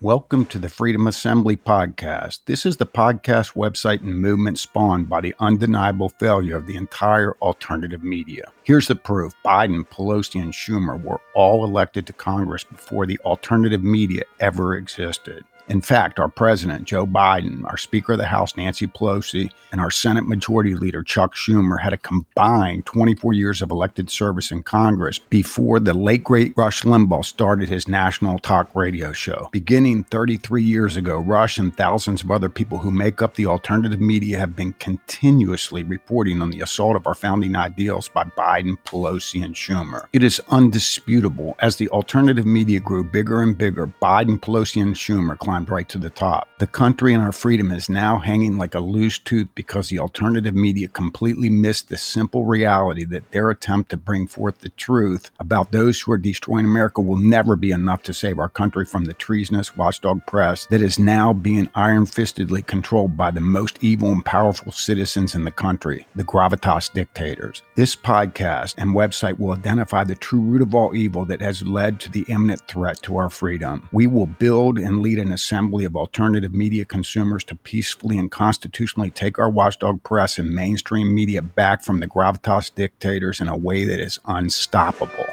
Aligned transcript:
Welcome 0.00 0.46
to 0.46 0.60
the 0.60 0.68
Freedom 0.68 1.08
Assembly 1.08 1.56
podcast. 1.56 2.38
This 2.44 2.64
is 2.64 2.76
the 2.76 2.86
podcast 2.86 3.54
website 3.54 4.00
and 4.00 4.16
movement 4.16 4.60
spawned 4.60 5.08
by 5.08 5.20
the 5.20 5.34
undeniable 5.40 6.08
failure 6.08 6.56
of 6.56 6.68
the 6.68 6.76
entire 6.76 7.32
alternative 7.42 8.04
media. 8.04 8.44
Here's 8.62 8.86
the 8.86 8.94
proof 8.94 9.34
Biden, 9.44 9.84
Pelosi, 9.88 10.40
and 10.40 10.52
Schumer 10.52 11.02
were 11.02 11.20
all 11.34 11.64
elected 11.64 12.06
to 12.06 12.12
Congress 12.12 12.62
before 12.62 13.06
the 13.06 13.18
alternative 13.24 13.82
media 13.82 14.22
ever 14.38 14.76
existed. 14.76 15.44
In 15.68 15.82
fact, 15.82 16.18
our 16.18 16.28
president, 16.30 16.84
Joe 16.84 17.06
Biden, 17.06 17.62
our 17.64 17.76
Speaker 17.76 18.12
of 18.12 18.18
the 18.18 18.24
House, 18.24 18.56
Nancy 18.56 18.86
Pelosi, 18.86 19.50
and 19.70 19.82
our 19.82 19.90
Senate 19.90 20.26
Majority 20.26 20.74
Leader, 20.74 21.02
Chuck 21.02 21.34
Schumer, 21.34 21.78
had 21.78 21.92
a 21.92 21.98
combined 21.98 22.86
24 22.86 23.34
years 23.34 23.60
of 23.60 23.70
elected 23.70 24.08
service 24.08 24.50
in 24.50 24.62
Congress 24.62 25.18
before 25.18 25.78
the 25.78 25.92
late 25.92 26.24
great 26.24 26.54
Rush 26.56 26.84
Limbaugh 26.84 27.22
started 27.22 27.68
his 27.68 27.86
national 27.86 28.38
talk 28.38 28.74
radio 28.74 29.12
show. 29.12 29.50
Beginning 29.52 30.04
33 30.04 30.62
years 30.62 30.96
ago, 30.96 31.18
Rush 31.18 31.58
and 31.58 31.76
thousands 31.76 32.22
of 32.22 32.30
other 32.30 32.48
people 32.48 32.78
who 32.78 32.90
make 32.90 33.20
up 33.20 33.34
the 33.34 33.44
alternative 33.44 34.00
media 34.00 34.38
have 34.38 34.56
been 34.56 34.72
continuously 34.74 35.82
reporting 35.82 36.40
on 36.40 36.48
the 36.48 36.62
assault 36.62 36.96
of 36.96 37.06
our 37.06 37.14
founding 37.14 37.56
ideals 37.56 38.08
by 38.08 38.24
Biden, 38.24 38.78
Pelosi, 38.86 39.44
and 39.44 39.54
Schumer. 39.54 40.06
It 40.14 40.22
is 40.22 40.40
undisputable 40.48 41.56
as 41.58 41.76
the 41.76 41.90
alternative 41.90 42.46
media 42.46 42.80
grew 42.80 43.04
bigger 43.04 43.42
and 43.42 43.56
bigger, 43.56 43.86
Biden, 44.00 44.40
Pelosi, 44.40 44.80
and 44.80 44.94
Schumer 44.94 45.36
climbed 45.38 45.57
climbed 45.58 45.70
right 45.70 45.88
to 45.88 45.98
the 45.98 46.10
top. 46.10 46.48
The 46.58 46.66
country 46.66 47.14
and 47.14 47.22
our 47.22 47.32
freedom 47.32 47.72
is 47.72 47.88
now 47.88 48.18
hanging 48.18 48.58
like 48.58 48.74
a 48.74 48.80
loose 48.80 49.18
tooth 49.18 49.48
because 49.56 49.88
the 49.88 49.98
alternative 49.98 50.54
media 50.54 50.86
completely 50.88 51.50
missed 51.50 51.88
the 51.88 51.96
simple 51.96 52.44
reality 52.44 53.04
that 53.06 53.30
their 53.32 53.50
attempt 53.50 53.90
to 53.90 53.96
bring 53.96 54.28
forth 54.28 54.58
the 54.58 54.68
truth 54.70 55.30
about 55.40 55.72
those 55.72 56.00
who 56.00 56.12
are 56.12 56.18
destroying 56.18 56.64
America 56.64 57.00
will 57.00 57.16
never 57.16 57.56
be 57.56 57.72
enough 57.72 58.02
to 58.04 58.14
save 58.14 58.38
our 58.38 58.48
country 58.48 58.84
from 58.84 59.04
the 59.04 59.14
treasonous 59.14 59.76
watchdog 59.76 60.24
press 60.26 60.66
that 60.66 60.82
is 60.82 60.98
now 60.98 61.32
being 61.32 61.68
iron 61.74 62.06
fistedly 62.06 62.64
controlled 62.64 63.16
by 63.16 63.30
the 63.30 63.40
most 63.40 63.78
evil 63.80 64.12
and 64.12 64.24
powerful 64.24 64.70
citizens 64.70 65.34
in 65.34 65.44
the 65.44 65.50
country, 65.50 66.06
the 66.14 66.24
gravitas 66.24 66.92
dictators. 66.92 67.62
This 67.74 67.96
podcast 67.96 68.74
and 68.78 68.94
website 68.94 69.38
will 69.38 69.52
identify 69.52 70.04
the 70.04 70.14
true 70.14 70.40
root 70.40 70.62
of 70.62 70.74
all 70.74 70.94
evil 70.94 71.24
that 71.24 71.40
has 71.40 71.62
led 71.62 71.98
to 72.00 72.10
the 72.10 72.24
imminent 72.28 72.66
threat 72.68 73.02
to 73.02 73.16
our 73.16 73.30
freedom. 73.30 73.88
We 73.92 74.06
will 74.06 74.26
build 74.26 74.78
and 74.78 75.02
lead 75.02 75.18
an 75.18 75.32
assembly 75.48 75.86
of 75.86 75.96
alternative 75.96 76.52
media 76.52 76.84
consumers 76.84 77.42
to 77.42 77.56
peacefully 77.56 78.18
and 78.18 78.30
constitutionally 78.30 79.10
take 79.10 79.38
our 79.38 79.48
watchdog 79.48 80.02
press 80.02 80.38
and 80.38 80.50
mainstream 80.50 81.14
media 81.14 81.40
back 81.40 81.82
from 81.82 82.00
the 82.00 82.06
gravitas 82.06 82.74
dictators 82.74 83.40
in 83.40 83.48
a 83.48 83.56
way 83.56 83.86
that 83.86 83.98
is 83.98 84.20
unstoppable. 84.26 85.24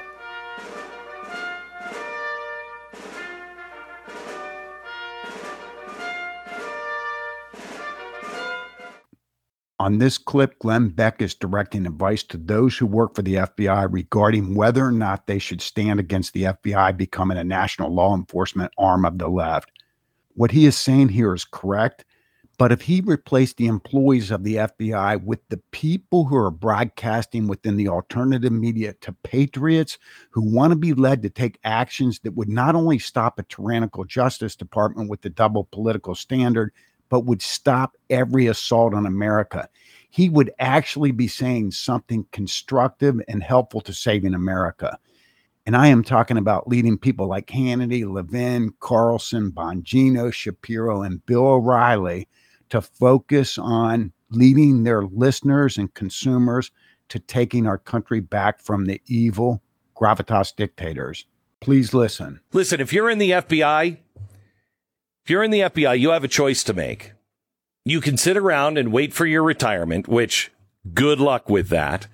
On 9.77 9.97
this 9.97 10.17
clip, 10.17 10.57
Glenn 10.59 10.87
Beck 10.87 11.21
is 11.21 11.35
directing 11.35 11.85
advice 11.85 12.23
to 12.23 12.37
those 12.37 12.77
who 12.77 12.85
work 12.85 13.13
for 13.13 13.21
the 13.21 13.35
FBI 13.35 13.89
regarding 13.91 14.55
whether 14.55 14.85
or 14.85 14.93
not 14.93 15.27
they 15.27 15.39
should 15.39 15.61
stand 15.61 15.99
against 15.99 16.31
the 16.31 16.43
FBI 16.43 16.95
becoming 16.95 17.37
a 17.37 17.43
national 17.43 17.93
law 17.93 18.15
enforcement 18.15 18.71
arm 18.77 19.03
of 19.03 19.17
the 19.17 19.27
left 19.27 19.69
what 20.35 20.51
he 20.51 20.65
is 20.65 20.77
saying 20.77 21.09
here 21.09 21.33
is 21.33 21.45
correct. 21.45 22.05
But 22.57 22.71
if 22.71 22.81
he 22.81 23.01
replaced 23.01 23.57
the 23.57 23.67
employees 23.67 24.31
of 24.31 24.43
the 24.43 24.55
FBI 24.55 25.21
with 25.23 25.39
the 25.49 25.59
people 25.71 26.23
who 26.23 26.37
are 26.37 26.51
broadcasting 26.51 27.47
within 27.47 27.75
the 27.75 27.89
alternative 27.89 28.51
media 28.51 28.93
to 29.01 29.11
patriots 29.23 29.97
who 30.31 30.41
want 30.41 30.71
to 30.71 30.77
be 30.77 30.93
led 30.93 31.21
to 31.23 31.29
take 31.29 31.59
actions 31.65 32.19
that 32.19 32.35
would 32.35 32.47
not 32.47 32.75
only 32.75 32.97
stop 32.97 33.37
a 33.39 33.43
tyrannical 33.43 34.05
justice 34.05 34.55
department 34.55 35.09
with 35.09 35.21
the 35.21 35.29
double 35.29 35.67
political 35.71 36.15
standard, 36.15 36.71
but 37.09 37.25
would 37.25 37.41
stop 37.41 37.97
every 38.09 38.47
assault 38.47 38.93
on 38.93 39.05
America, 39.05 39.67
he 40.09 40.29
would 40.29 40.51
actually 40.59 41.11
be 41.11 41.27
saying 41.27 41.71
something 41.71 42.25
constructive 42.31 43.19
and 43.27 43.43
helpful 43.43 43.81
to 43.81 43.93
saving 43.93 44.33
America. 44.33 44.97
And 45.65 45.75
I 45.75 45.87
am 45.87 46.03
talking 46.03 46.37
about 46.37 46.67
leading 46.67 46.97
people 46.97 47.27
like 47.27 47.47
Hannity, 47.47 48.07
Levin, 48.07 48.73
Carlson, 48.79 49.51
Bongino, 49.51 50.31
Shapiro, 50.31 51.01
and 51.01 51.25
Bill 51.25 51.47
O'Reilly 51.47 52.27
to 52.69 52.81
focus 52.81 53.57
on 53.57 54.11
leading 54.29 54.83
their 54.83 55.05
listeners 55.05 55.77
and 55.77 55.93
consumers 55.93 56.71
to 57.09 57.19
taking 57.19 57.65
our 57.65 57.77
country 57.77 58.19
back 58.19 58.59
from 58.59 58.85
the 58.85 59.01
evil 59.07 59.61
gravitas 59.95 60.55
dictators. 60.55 61.25
Please 61.61 61.93
listen. 61.93 62.39
Listen, 62.53 62.79
if 62.79 62.93
you're 62.93 63.09
in 63.09 63.17
the 63.17 63.31
FBI, 63.31 63.97
if 65.23 65.29
you're 65.29 65.43
in 65.43 65.51
the 65.51 65.61
FBI, 65.61 65.99
you 65.99 66.11
have 66.11 66.23
a 66.23 66.27
choice 66.27 66.63
to 66.65 66.73
make. 66.73 67.13
You 67.83 68.01
can 68.01 68.17
sit 68.17 68.37
around 68.37 68.77
and 68.77 68.91
wait 68.91 69.13
for 69.13 69.25
your 69.25 69.43
retirement, 69.43 70.07
which 70.07 70.51
good 70.93 71.19
luck 71.19 71.49
with 71.49 71.69
that. 71.69 72.07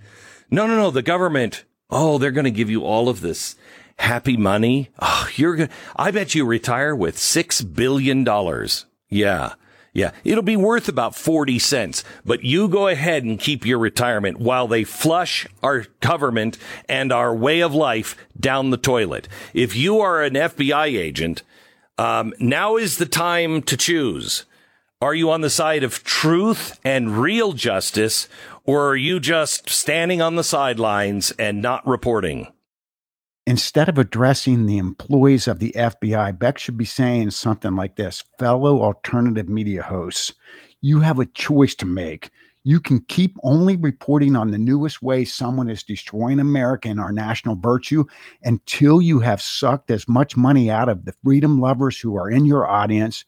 No, 0.49 0.67
no, 0.67 0.75
no. 0.75 0.91
The 0.91 1.01
government 1.01 1.65
Oh, 1.91 2.17
they're 2.17 2.31
going 2.31 2.45
to 2.45 2.51
give 2.51 2.69
you 2.69 2.83
all 2.83 3.09
of 3.09 3.21
this 3.21 3.55
happy 3.97 4.37
money. 4.37 4.89
Oh, 4.99 5.27
you're 5.35 5.55
going 5.55 5.69
I 5.95 6.11
bet 6.11 6.33
you 6.33 6.45
retire 6.45 6.95
with 6.95 7.17
six 7.17 7.61
billion 7.61 8.23
dollars. 8.23 8.85
Yeah. 9.09 9.53
Yeah. 9.93 10.11
It'll 10.23 10.41
be 10.41 10.55
worth 10.55 10.87
about 10.87 11.15
40 11.15 11.59
cents, 11.59 12.03
but 12.23 12.43
you 12.45 12.69
go 12.69 12.87
ahead 12.87 13.25
and 13.25 13.37
keep 13.37 13.65
your 13.65 13.77
retirement 13.77 14.39
while 14.39 14.67
they 14.67 14.85
flush 14.85 15.45
our 15.61 15.85
government 15.99 16.57
and 16.87 17.11
our 17.11 17.35
way 17.35 17.59
of 17.59 17.75
life 17.75 18.15
down 18.39 18.69
the 18.69 18.77
toilet. 18.77 19.27
If 19.53 19.75
you 19.75 19.99
are 19.99 20.23
an 20.23 20.35
FBI 20.35 20.97
agent, 20.97 21.43
um, 21.97 22.33
now 22.39 22.77
is 22.77 22.97
the 22.97 23.05
time 23.05 23.61
to 23.63 23.75
choose. 23.75 24.45
Are 25.01 25.13
you 25.15 25.29
on 25.31 25.41
the 25.41 25.49
side 25.49 25.83
of 25.83 26.03
truth 26.03 26.79
and 26.85 27.17
real 27.17 27.53
justice, 27.53 28.29
or 28.71 28.87
are 28.87 28.95
you 28.95 29.19
just 29.19 29.69
standing 29.69 30.21
on 30.21 30.37
the 30.37 30.45
sidelines 30.45 31.31
and 31.31 31.61
not 31.61 31.85
reporting? 31.85 32.47
Instead 33.45 33.89
of 33.89 33.97
addressing 33.97 34.65
the 34.65 34.77
employees 34.77 35.45
of 35.45 35.59
the 35.59 35.73
FBI, 35.75 36.39
Beck 36.39 36.57
should 36.57 36.77
be 36.77 36.85
saying 36.85 37.31
something 37.31 37.75
like 37.75 37.97
this 37.97 38.23
Fellow 38.39 38.81
alternative 38.81 39.49
media 39.49 39.83
hosts, 39.83 40.31
you 40.79 41.01
have 41.01 41.19
a 41.19 41.25
choice 41.25 41.75
to 41.75 41.85
make. 41.85 42.29
You 42.63 42.79
can 42.79 43.01
keep 43.09 43.35
only 43.43 43.75
reporting 43.75 44.37
on 44.37 44.51
the 44.51 44.57
newest 44.57 45.01
way 45.01 45.25
someone 45.25 45.69
is 45.69 45.83
destroying 45.83 46.39
America 46.39 46.87
and 46.87 46.99
our 46.99 47.11
national 47.11 47.57
virtue 47.57 48.05
until 48.43 49.01
you 49.01 49.19
have 49.19 49.41
sucked 49.41 49.91
as 49.91 50.07
much 50.07 50.37
money 50.37 50.71
out 50.71 50.87
of 50.87 51.03
the 51.03 51.13
freedom 51.25 51.59
lovers 51.59 51.99
who 51.99 52.15
are 52.15 52.29
in 52.29 52.45
your 52.45 52.65
audience 52.65 53.25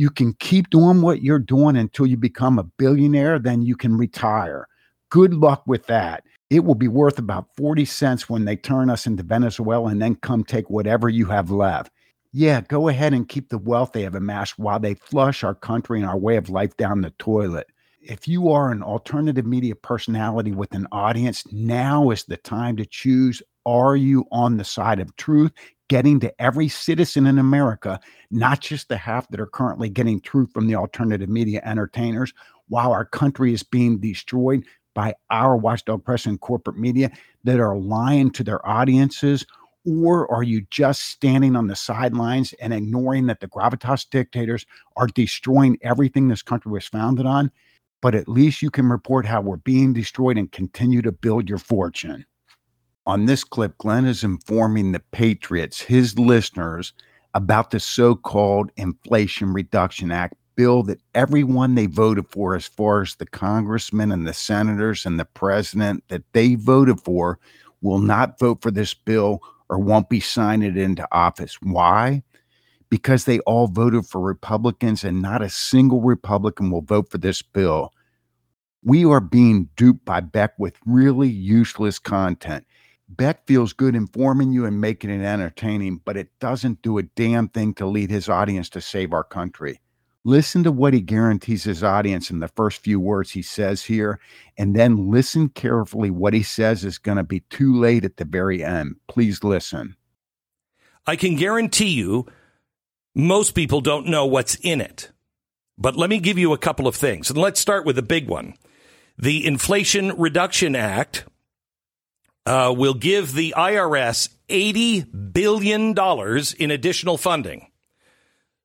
you 0.00 0.08
can 0.08 0.32
keep 0.32 0.70
doing 0.70 1.02
what 1.02 1.22
you're 1.22 1.38
doing 1.38 1.76
until 1.76 2.06
you 2.06 2.16
become 2.16 2.58
a 2.58 2.64
billionaire, 2.64 3.38
then 3.38 3.60
you 3.60 3.76
can 3.76 3.98
retire. 3.98 4.66
Good 5.10 5.34
luck 5.34 5.64
with 5.66 5.86
that. 5.86 6.24
It 6.50 6.64
will 6.64 6.74
be 6.74 6.88
worth 6.88 7.18
about 7.18 7.48
40 7.56 7.84
cents 7.84 8.28
when 8.28 8.44
they 8.44 8.56
turn 8.56 8.90
us 8.90 9.06
into 9.06 9.22
Venezuela 9.22 9.88
and 9.90 10.00
then 10.00 10.16
come 10.16 10.44
take 10.44 10.70
whatever 10.70 11.08
you 11.08 11.26
have 11.26 11.50
left. 11.50 11.92
Yeah, 12.32 12.60
go 12.60 12.88
ahead 12.88 13.12
and 13.12 13.28
keep 13.28 13.48
the 13.48 13.58
wealth 13.58 13.92
they 13.92 14.02
have 14.02 14.14
amassed 14.14 14.58
while 14.58 14.78
they 14.78 14.94
flush 14.94 15.42
our 15.42 15.54
country 15.54 16.00
and 16.00 16.08
our 16.08 16.18
way 16.18 16.36
of 16.36 16.48
life 16.48 16.76
down 16.76 17.00
the 17.00 17.10
toilet. 17.18 17.66
If 18.00 18.26
you 18.28 18.50
are 18.50 18.70
an 18.70 18.82
alternative 18.82 19.46
media 19.46 19.74
personality 19.74 20.52
with 20.52 20.72
an 20.74 20.86
audience, 20.92 21.44
now 21.52 22.10
is 22.10 22.24
the 22.24 22.36
time 22.36 22.76
to 22.76 22.86
choose. 22.86 23.42
Are 23.66 23.96
you 23.96 24.24
on 24.30 24.56
the 24.56 24.64
side 24.64 25.00
of 25.00 25.14
truth? 25.16 25.52
getting 25.90 26.20
to 26.20 26.32
every 26.40 26.68
citizen 26.68 27.26
in 27.26 27.36
America, 27.36 27.98
not 28.30 28.60
just 28.60 28.88
the 28.88 28.96
half 28.96 29.28
that 29.28 29.40
are 29.40 29.46
currently 29.46 29.88
getting 29.88 30.20
truth 30.20 30.48
from 30.54 30.68
the 30.68 30.76
alternative 30.76 31.28
media 31.28 31.60
entertainers, 31.64 32.32
while 32.68 32.92
our 32.92 33.04
country 33.04 33.52
is 33.52 33.64
being 33.64 33.98
destroyed 33.98 34.64
by 34.94 35.14
our 35.30 35.56
watchdog 35.56 36.04
press 36.04 36.26
and 36.26 36.40
corporate 36.40 36.78
media 36.78 37.10
that 37.44 37.60
are 37.60 37.76
lying 37.76 38.30
to 38.32 38.44
their 38.44 38.66
audiences? 38.68 39.46
Or 39.86 40.30
are 40.30 40.42
you 40.42 40.66
just 40.70 41.02
standing 41.02 41.56
on 41.56 41.68
the 41.68 41.76
sidelines 41.76 42.52
and 42.54 42.74
ignoring 42.74 43.26
that 43.26 43.40
the 43.40 43.48
gravitas 43.48 44.08
dictators 44.08 44.66
are 44.96 45.06
destroying 45.06 45.78
everything 45.82 46.28
this 46.28 46.42
country 46.42 46.70
was 46.70 46.86
founded 46.86 47.26
on? 47.26 47.50
But 48.02 48.14
at 48.14 48.28
least 48.28 48.62
you 48.62 48.70
can 48.70 48.88
report 48.88 49.26
how 49.26 49.40
we're 49.40 49.56
being 49.56 49.92
destroyed 49.92 50.38
and 50.38 50.50
continue 50.52 51.02
to 51.02 51.12
build 51.12 51.48
your 51.48 51.58
fortune. 51.58 52.26
On 53.06 53.24
this 53.24 53.44
clip, 53.44 53.76
Glenn 53.78 54.04
is 54.04 54.22
informing 54.22 54.92
the 54.92 55.00
Patriots, 55.12 55.80
his 55.80 56.18
listeners, 56.18 56.92
about 57.34 57.70
the 57.70 57.80
so 57.80 58.14
called 58.14 58.70
Inflation 58.76 59.52
Reduction 59.52 60.10
Act 60.10 60.34
bill 60.60 60.82
that 60.82 61.00
everyone 61.14 61.74
they 61.74 61.86
voted 61.86 62.28
for, 62.28 62.54
as 62.54 62.66
far 62.66 63.00
as 63.00 63.14
the 63.14 63.24
congressmen 63.24 64.12
and 64.12 64.26
the 64.26 64.34
senators 64.34 65.06
and 65.06 65.18
the 65.18 65.24
president 65.24 66.04
that 66.08 66.22
they 66.34 66.54
voted 66.54 67.00
for, 67.00 67.38
will 67.80 67.98
not 67.98 68.38
vote 68.38 68.60
for 68.60 68.70
this 68.70 68.92
bill 68.92 69.40
or 69.70 69.78
won't 69.78 70.10
be 70.10 70.20
signed 70.20 70.62
it 70.62 70.76
into 70.76 71.08
office. 71.12 71.56
Why? 71.62 72.22
Because 72.90 73.24
they 73.24 73.38
all 73.40 73.68
voted 73.68 74.04
for 74.04 74.20
Republicans 74.20 75.02
and 75.02 75.22
not 75.22 75.40
a 75.40 75.48
single 75.48 76.02
Republican 76.02 76.70
will 76.70 76.82
vote 76.82 77.10
for 77.10 77.16
this 77.16 77.40
bill. 77.40 77.94
We 78.84 79.06
are 79.06 79.20
being 79.20 79.70
duped 79.78 80.04
by 80.04 80.20
Beck 80.20 80.58
with 80.58 80.74
really 80.84 81.30
useless 81.30 81.98
content. 81.98 82.66
Beck 83.08 83.46
feels 83.46 83.72
good 83.72 83.94
informing 83.94 84.52
you 84.52 84.66
and 84.66 84.78
making 84.78 85.08
it 85.08 85.24
entertaining, 85.24 86.02
but 86.04 86.18
it 86.18 86.28
doesn't 86.38 86.82
do 86.82 86.98
a 86.98 87.02
damn 87.02 87.48
thing 87.48 87.72
to 87.76 87.86
lead 87.86 88.10
his 88.10 88.28
audience 88.28 88.68
to 88.68 88.82
save 88.82 89.14
our 89.14 89.24
country. 89.24 89.80
Listen 90.24 90.62
to 90.64 90.72
what 90.72 90.92
he 90.92 91.00
guarantees 91.00 91.64
his 91.64 91.82
audience 91.82 92.30
in 92.30 92.40
the 92.40 92.48
first 92.48 92.82
few 92.82 93.00
words 93.00 93.30
he 93.30 93.42
says 93.42 93.84
here, 93.84 94.20
and 94.58 94.76
then 94.76 95.10
listen 95.10 95.48
carefully 95.48 96.10
what 96.10 96.34
he 96.34 96.42
says 96.42 96.84
is 96.84 96.98
going 96.98 97.16
to 97.16 97.24
be 97.24 97.40
too 97.48 97.78
late 97.78 98.04
at 98.04 98.18
the 98.18 98.24
very 98.26 98.62
end. 98.62 98.96
Please 99.08 99.42
listen. 99.42 99.96
I 101.06 101.16
can 101.16 101.36
guarantee 101.36 101.88
you 101.88 102.26
most 103.14 103.52
people 103.52 103.80
don't 103.80 104.06
know 104.06 104.26
what's 104.26 104.56
in 104.56 104.80
it. 104.80 105.10
But 105.78 105.96
let 105.96 106.10
me 106.10 106.18
give 106.18 106.38
you 106.38 106.52
a 106.52 106.58
couple 106.58 106.86
of 106.86 106.94
things. 106.94 107.30
And 107.30 107.38
let's 107.38 107.58
start 107.58 107.86
with 107.86 107.96
the 107.96 108.02
big 108.02 108.28
one. 108.28 108.54
The 109.16 109.46
Inflation 109.46 110.14
Reduction 110.16 110.76
Act 110.76 111.24
uh, 112.44 112.74
will 112.76 112.94
give 112.94 113.32
the 113.32 113.54
IRS 113.56 114.28
$80 114.48 115.32
billion 115.32 115.94
in 116.58 116.70
additional 116.70 117.16
funding. 117.16 117.69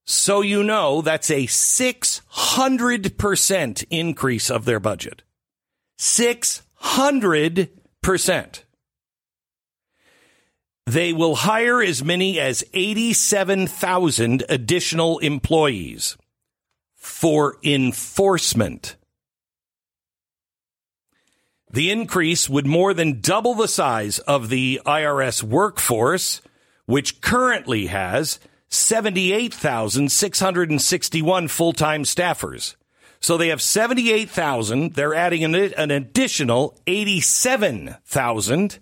So 0.06 0.42
you 0.42 0.64
know 0.64 1.02
that's 1.02 1.32
a 1.32 1.48
600% 1.48 3.86
increase 3.90 4.52
of 4.52 4.66
their 4.66 4.80
budget. 4.80 5.24
600%. 5.98 8.62
They 10.86 11.14
will 11.14 11.36
hire 11.36 11.82
as 11.82 12.04
many 12.04 12.40
as 12.40 12.64
87,000 12.74 14.44
additional 14.48 15.18
employees 15.18 16.16
for 16.94 17.58
enforcement. 17.64 18.96
The 21.72 21.90
increase 21.90 22.48
would 22.48 22.68
more 22.68 22.94
than 22.94 23.20
double 23.20 23.56
the 23.56 23.68
size 23.68 24.20
of 24.20 24.50
the 24.50 24.80
IRS 24.86 25.42
workforce, 25.42 26.44
which 26.86 27.20
currently 27.20 27.88
has 27.88 28.40
78,661 28.70 31.48
full 31.48 31.74
time 31.74 32.04
staffers. 32.04 32.76
So 33.20 33.38
they 33.38 33.48
have 33.50 33.62
78,000. 33.62 34.94
They're 34.94 35.16
adding 35.16 35.44
an, 35.44 35.56
an 35.56 35.92
additional 35.92 36.78
87,000 36.86 38.80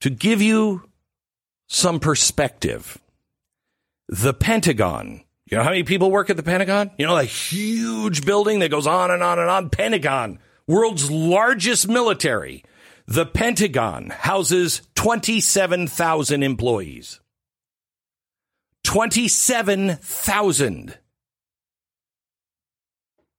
to 0.00 0.10
give 0.10 0.42
you 0.42 0.90
some 1.68 2.00
perspective. 2.00 2.98
The 4.08 4.34
Pentagon 4.34 5.22
you 5.50 5.56
know 5.56 5.64
how 5.64 5.70
many 5.70 5.82
people 5.82 6.12
work 6.12 6.30
at 6.30 6.36
the 6.36 6.44
Pentagon? 6.44 6.92
You 6.96 7.06
know, 7.06 7.16
a 7.16 7.24
huge 7.24 8.24
building 8.24 8.60
that 8.60 8.70
goes 8.70 8.86
on 8.86 9.10
and 9.10 9.22
on 9.22 9.40
and 9.40 9.50
on. 9.50 9.68
Pentagon, 9.68 10.38
world's 10.68 11.10
largest 11.10 11.88
military. 11.88 12.62
The 13.10 13.26
Pentagon 13.26 14.08
houses 14.10 14.80
27,000 14.94 16.42
employees. 16.44 17.18
27,000. 18.84 20.96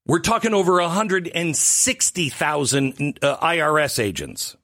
We're 0.05 0.19
talking 0.19 0.53
over 0.53 0.81
160,000 0.81 3.19
uh, 3.21 3.37
IRS 3.37 3.97
agents. 3.97 4.57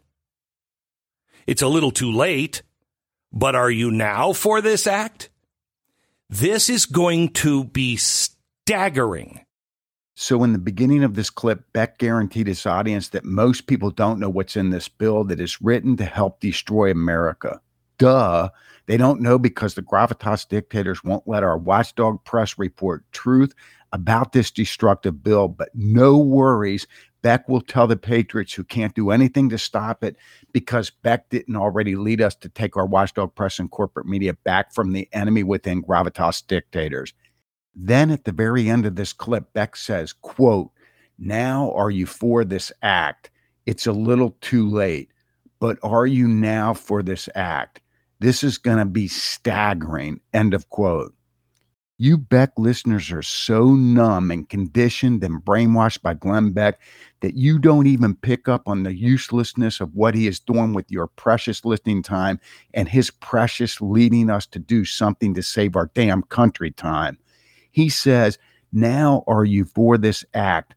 It's 1.45 1.61
a 1.61 1.67
little 1.67 1.91
too 1.91 2.11
late. 2.11 2.63
But 3.31 3.55
are 3.55 3.69
you 3.69 3.91
now 3.91 4.33
for 4.33 4.61
this 4.61 4.87
act? 4.87 5.29
This 6.29 6.69
is 6.69 6.87
going 6.87 7.29
to 7.33 7.63
be 7.63 7.95
staggering. 7.97 9.41
So, 10.21 10.43
in 10.43 10.51
the 10.51 10.59
beginning 10.59 11.05
of 11.05 11.15
this 11.15 11.29
clip, 11.29 11.63
Beck 11.71 11.97
guaranteed 11.97 12.47
his 12.47 12.65
audience 12.65 13.07
that 13.07 13.23
most 13.23 13.67
people 13.67 13.89
don't 13.89 14.19
know 14.19 14.27
what's 14.27 14.57
in 14.57 14.69
this 14.69 14.89
bill 14.89 15.23
that 15.23 15.39
is 15.39 15.61
written 15.61 15.95
to 15.95 16.03
help 16.03 16.41
destroy 16.41 16.91
America. 16.91 17.61
Duh. 17.99 18.49
They 18.87 18.97
don't 18.97 19.21
know 19.21 19.39
because 19.39 19.75
the 19.75 19.81
gravitas 19.81 20.45
dictators 20.45 21.05
won't 21.05 21.25
let 21.25 21.41
our 21.41 21.57
watchdog 21.57 22.21
press 22.25 22.57
report 22.57 23.09
truth 23.13 23.53
about 23.93 24.33
this 24.33 24.51
destructive 24.51 25.23
bill. 25.23 25.47
But 25.47 25.69
no 25.73 26.17
worries, 26.17 26.85
Beck 27.21 27.47
will 27.47 27.61
tell 27.61 27.87
the 27.87 27.95
Patriots 27.95 28.53
who 28.53 28.65
can't 28.65 28.93
do 28.95 29.11
anything 29.11 29.47
to 29.47 29.57
stop 29.57 30.03
it 30.03 30.17
because 30.51 30.89
Beck 30.89 31.29
didn't 31.29 31.55
already 31.55 31.95
lead 31.95 32.19
us 32.19 32.35
to 32.35 32.49
take 32.49 32.75
our 32.75 32.85
watchdog 32.85 33.35
press 33.35 33.57
and 33.57 33.71
corporate 33.71 34.05
media 34.05 34.33
back 34.33 34.73
from 34.73 34.91
the 34.91 35.07
enemy 35.13 35.43
within 35.43 35.81
gravitas 35.81 36.45
dictators. 36.45 37.13
Then 37.75 38.11
at 38.11 38.25
the 38.25 38.31
very 38.31 38.69
end 38.69 38.85
of 38.85 38.95
this 38.95 39.13
clip, 39.13 39.53
Beck 39.53 39.75
says, 39.75 40.13
quote, 40.13 40.71
now 41.17 41.71
are 41.73 41.91
you 41.91 42.05
for 42.05 42.43
this 42.45 42.71
act? 42.81 43.29
It's 43.65 43.85
a 43.85 43.91
little 43.91 44.35
too 44.41 44.69
late, 44.69 45.11
but 45.59 45.77
are 45.83 46.07
you 46.07 46.27
now 46.27 46.73
for 46.73 47.03
this 47.03 47.29
act? 47.35 47.81
This 48.19 48.43
is 48.43 48.57
going 48.57 48.79
to 48.79 48.85
be 48.85 49.07
staggering. 49.07 50.19
End 50.33 50.53
of 50.53 50.69
quote. 50.69 51.13
You 52.01 52.17
Beck 52.17 52.51
listeners 52.57 53.11
are 53.11 53.21
so 53.21 53.75
numb 53.75 54.31
and 54.31 54.47
conditioned 54.47 55.21
and 55.21 55.43
brainwashed 55.43 56.01
by 56.01 56.13
Glenn 56.13 56.51
Beck 56.53 56.79
that 57.19 57.35
you 57.35 57.59
don't 57.59 57.87
even 57.87 58.15
pick 58.15 58.47
up 58.47 58.69
on 58.69 58.83
the 58.83 58.95
uselessness 58.95 59.81
of 59.81 59.93
what 59.93 60.15
he 60.15 60.25
is 60.25 60.39
doing 60.39 60.73
with 60.73 60.89
your 60.89 61.07
precious 61.07 61.65
listening 61.65 62.01
time 62.01 62.39
and 62.73 62.87
his 62.87 63.11
precious 63.11 63.81
leading 63.81 64.29
us 64.29 64.45
to 64.47 64.59
do 64.59 64.85
something 64.85 65.33
to 65.33 65.43
save 65.43 65.75
our 65.75 65.91
damn 65.93 66.23
country 66.23 66.71
time. 66.71 67.17
He 67.71 67.89
says, 67.89 68.37
Now 68.71 69.23
are 69.27 69.45
you 69.45 69.65
for 69.65 69.97
this 69.97 70.25
act? 70.33 70.75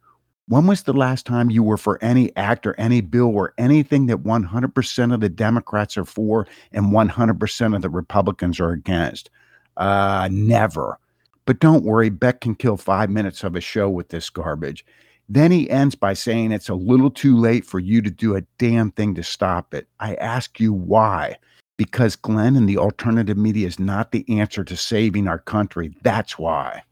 When 0.48 0.66
was 0.66 0.82
the 0.82 0.92
last 0.92 1.24
time 1.24 1.50
you 1.50 1.62
were 1.62 1.76
for 1.76 2.02
any 2.02 2.34
act 2.36 2.66
or 2.66 2.74
any 2.78 3.00
bill 3.00 3.34
or 3.34 3.54
anything 3.58 4.06
that 4.06 4.24
100% 4.24 5.14
of 5.14 5.20
the 5.20 5.28
Democrats 5.28 5.96
are 5.96 6.04
for 6.04 6.46
and 6.72 6.86
100% 6.86 7.76
of 7.76 7.82
the 7.82 7.88
Republicans 7.88 8.60
are 8.60 8.72
against? 8.72 9.30
Uh, 9.76 10.28
never. 10.30 10.98
But 11.46 11.60
don't 11.60 11.84
worry, 11.84 12.10
Beck 12.10 12.40
can 12.40 12.54
kill 12.54 12.76
five 12.76 13.08
minutes 13.10 13.44
of 13.44 13.56
a 13.56 13.60
show 13.60 13.88
with 13.88 14.08
this 14.08 14.30
garbage. 14.30 14.84
Then 15.28 15.50
he 15.50 15.70
ends 15.70 15.94
by 15.94 16.12
saying 16.14 16.52
it's 16.52 16.68
a 16.68 16.74
little 16.74 17.10
too 17.10 17.36
late 17.36 17.64
for 17.64 17.78
you 17.78 18.02
to 18.02 18.10
do 18.10 18.36
a 18.36 18.42
damn 18.58 18.90
thing 18.90 19.14
to 19.14 19.22
stop 19.22 19.72
it. 19.72 19.86
I 20.00 20.14
ask 20.16 20.60
you 20.60 20.72
why. 20.72 21.36
Because 21.82 22.14
Glenn 22.14 22.54
and 22.54 22.68
the 22.68 22.78
alternative 22.78 23.36
media 23.36 23.66
is 23.66 23.80
not 23.80 24.12
the 24.12 24.24
answer 24.28 24.62
to 24.62 24.76
saving 24.76 25.26
our 25.26 25.40
country. 25.40 25.92
That's 26.02 26.38
why. 26.38 26.84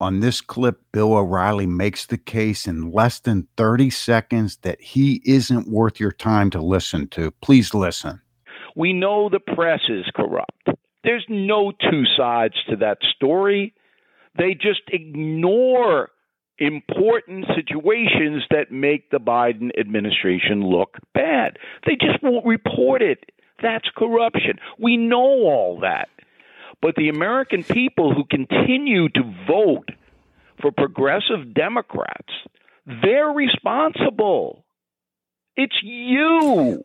On 0.00 0.20
this 0.20 0.42
clip, 0.42 0.82
Bill 0.92 1.14
O'Reilly 1.14 1.66
makes 1.66 2.04
the 2.04 2.18
case 2.18 2.66
in 2.66 2.90
less 2.90 3.20
than 3.20 3.48
30 3.56 3.88
seconds 3.88 4.58
that 4.58 4.78
he 4.82 5.22
isn't 5.24 5.66
worth 5.68 5.98
your 5.98 6.12
time 6.12 6.50
to 6.50 6.60
listen 6.60 7.08
to. 7.08 7.30
Please 7.40 7.72
listen. 7.72 8.20
We 8.76 8.92
know 8.92 9.30
the 9.30 9.40
press 9.40 9.80
is 9.88 10.04
corrupt. 10.14 10.68
There's 11.04 11.24
no 11.30 11.72
two 11.90 12.04
sides 12.14 12.56
to 12.68 12.76
that 12.76 12.98
story. 13.16 13.72
They 14.36 14.52
just 14.52 14.82
ignore 14.88 16.10
important 16.58 17.46
situations 17.54 18.42
that 18.50 18.70
make 18.70 19.10
the 19.10 19.20
Biden 19.20 19.70
administration 19.78 20.62
look 20.62 20.98
bad. 21.14 21.58
They 21.86 21.96
just 21.96 22.22
won't 22.22 22.44
report 22.44 23.00
it. 23.00 23.30
That's 23.62 23.88
corruption. 23.96 24.58
We 24.78 24.96
know 24.96 25.18
all 25.18 25.78
that. 25.80 26.08
But 26.82 26.96
the 26.96 27.08
American 27.08 27.62
people 27.62 28.12
who 28.12 28.24
continue 28.24 29.08
to 29.10 29.34
vote 29.48 29.88
for 30.60 30.70
progressive 30.70 31.54
Democrats, 31.54 32.32
they're 33.02 33.28
responsible. 33.28 34.64
It's 35.56 35.76
you. 35.82 36.82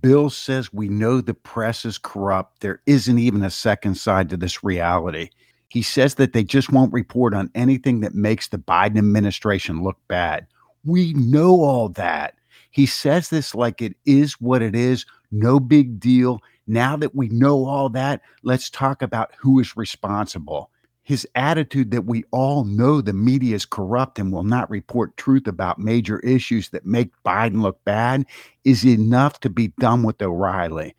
Bill 0.00 0.30
says 0.30 0.72
we 0.72 0.88
know 0.88 1.20
the 1.20 1.34
press 1.34 1.84
is 1.84 1.98
corrupt. 1.98 2.60
There 2.60 2.80
isn't 2.86 3.18
even 3.18 3.42
a 3.42 3.50
second 3.50 3.96
side 3.96 4.30
to 4.30 4.36
this 4.36 4.64
reality. 4.64 5.28
He 5.68 5.82
says 5.82 6.14
that 6.14 6.32
they 6.32 6.44
just 6.44 6.72
won't 6.72 6.92
report 6.92 7.34
on 7.34 7.50
anything 7.54 8.00
that 8.00 8.14
makes 8.14 8.48
the 8.48 8.58
Biden 8.58 8.96
administration 8.96 9.82
look 9.82 9.98
bad. 10.08 10.46
We 10.84 11.12
know 11.14 11.60
all 11.60 11.88
that. 11.90 12.34
He 12.70 12.86
says 12.86 13.28
this 13.28 13.54
like 13.54 13.82
it 13.82 13.94
is 14.06 14.34
what 14.34 14.62
it 14.62 14.74
is, 14.74 15.04
no 15.34 15.60
big 15.60 16.00
deal. 16.00 16.40
Now 16.66 16.96
that 16.96 17.14
we 17.14 17.28
know 17.28 17.66
all 17.66 17.88
that, 17.90 18.22
let's 18.42 18.70
talk 18.70 19.02
about 19.02 19.32
who 19.36 19.60
is 19.60 19.76
responsible. 19.76 20.70
His 21.02 21.28
attitude 21.34 21.90
that 21.90 22.06
we 22.06 22.24
all 22.30 22.64
know 22.64 23.02
the 23.02 23.12
media 23.12 23.54
is 23.54 23.66
corrupt 23.66 24.18
and 24.18 24.32
will 24.32 24.44
not 24.44 24.70
report 24.70 25.16
truth 25.18 25.46
about 25.46 25.78
major 25.78 26.18
issues 26.20 26.70
that 26.70 26.86
make 26.86 27.10
Biden 27.26 27.60
look 27.60 27.84
bad 27.84 28.24
is 28.64 28.86
enough 28.86 29.40
to 29.40 29.50
be 29.50 29.68
done 29.78 30.02
with 30.02 30.22
O'Reilly. 30.22 30.94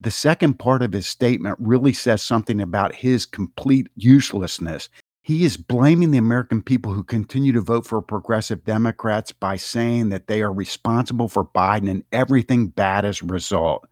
The 0.00 0.12
second 0.12 0.60
part 0.60 0.82
of 0.82 0.92
his 0.92 1.08
statement 1.08 1.56
really 1.58 1.92
says 1.92 2.22
something 2.22 2.60
about 2.60 2.94
his 2.94 3.26
complete 3.26 3.88
uselessness. 3.96 4.88
He 5.28 5.44
is 5.44 5.58
blaming 5.58 6.10
the 6.10 6.16
American 6.16 6.62
people 6.62 6.94
who 6.94 7.04
continue 7.04 7.52
to 7.52 7.60
vote 7.60 7.86
for 7.86 8.00
progressive 8.00 8.64
Democrats 8.64 9.30
by 9.30 9.56
saying 9.56 10.08
that 10.08 10.26
they 10.26 10.40
are 10.40 10.50
responsible 10.50 11.28
for 11.28 11.44
Biden 11.44 11.90
and 11.90 12.02
everything 12.12 12.68
bad 12.68 13.04
as 13.04 13.20
a 13.20 13.26
result. 13.26 13.86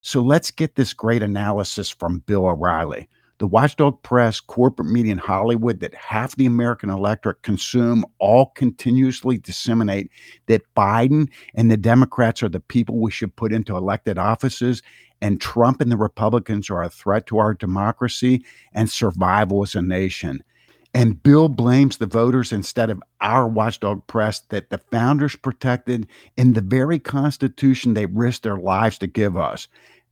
So 0.00 0.22
let's 0.22 0.52
get 0.52 0.76
this 0.76 0.92
great 0.92 1.24
analysis 1.24 1.90
from 1.90 2.20
Bill 2.20 2.46
O'Reilly 2.46 3.08
the 3.38 3.48
watchdog 3.48 4.00
press, 4.02 4.38
corporate 4.38 4.90
media 4.90 5.10
in 5.10 5.18
Hollywood 5.18 5.80
that 5.80 5.94
half 5.94 6.36
the 6.36 6.46
American 6.46 6.88
electorate 6.90 7.42
consume 7.42 8.04
all 8.20 8.52
continuously 8.54 9.38
disseminate 9.38 10.08
that 10.46 10.62
Biden 10.76 11.28
and 11.54 11.68
the 11.68 11.78
Democrats 11.78 12.44
are 12.44 12.50
the 12.50 12.60
people 12.60 13.00
we 13.00 13.10
should 13.10 13.34
put 13.34 13.52
into 13.52 13.76
elected 13.76 14.18
offices, 14.18 14.82
and 15.20 15.40
Trump 15.40 15.80
and 15.80 15.90
the 15.90 15.96
Republicans 15.96 16.70
are 16.70 16.82
a 16.82 16.90
threat 16.90 17.26
to 17.26 17.38
our 17.38 17.54
democracy 17.54 18.44
and 18.72 18.88
survival 18.88 19.62
as 19.62 19.74
a 19.74 19.82
nation. 19.82 20.44
And 20.92 21.22
Bill 21.22 21.48
blames 21.48 21.98
the 21.98 22.06
voters 22.06 22.52
instead 22.52 22.90
of 22.90 23.02
our 23.20 23.46
watchdog 23.46 24.06
press 24.06 24.40
that 24.48 24.70
the 24.70 24.78
founders 24.78 25.36
protected 25.36 26.06
in 26.36 26.54
the 26.54 26.60
very 26.60 26.98
Constitution 26.98 27.94
they 27.94 28.06
risked 28.06 28.42
their 28.42 28.58
lives 28.58 28.98
to 28.98 29.06
give 29.06 29.36
us. 29.36 29.68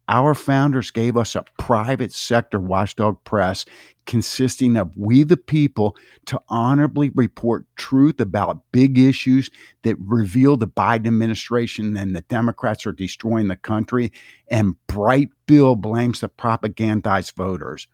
Our 0.08 0.34
founders 0.34 0.90
gave 0.90 1.16
us 1.16 1.34
a 1.34 1.44
private 1.58 2.12
sector 2.12 2.60
watchdog 2.60 3.22
press 3.24 3.66
consisting 4.06 4.78
of 4.78 4.90
we 4.96 5.22
the 5.22 5.36
people 5.36 5.94
to 6.24 6.40
honorably 6.48 7.10
report 7.10 7.66
truth 7.76 8.18
about 8.20 8.62
big 8.72 8.98
issues 8.98 9.50
that 9.82 9.96
reveal 10.00 10.56
the 10.56 10.66
Biden 10.66 11.08
administration 11.08 11.94
and 11.94 12.16
the 12.16 12.22
Democrats 12.22 12.86
are 12.86 12.92
destroying 12.92 13.48
the 13.48 13.56
country. 13.56 14.10
And 14.48 14.76
Bright 14.86 15.28
Bill 15.46 15.76
blames 15.76 16.20
the 16.20 16.30
propagandized 16.30 17.34
voters. 17.34 17.86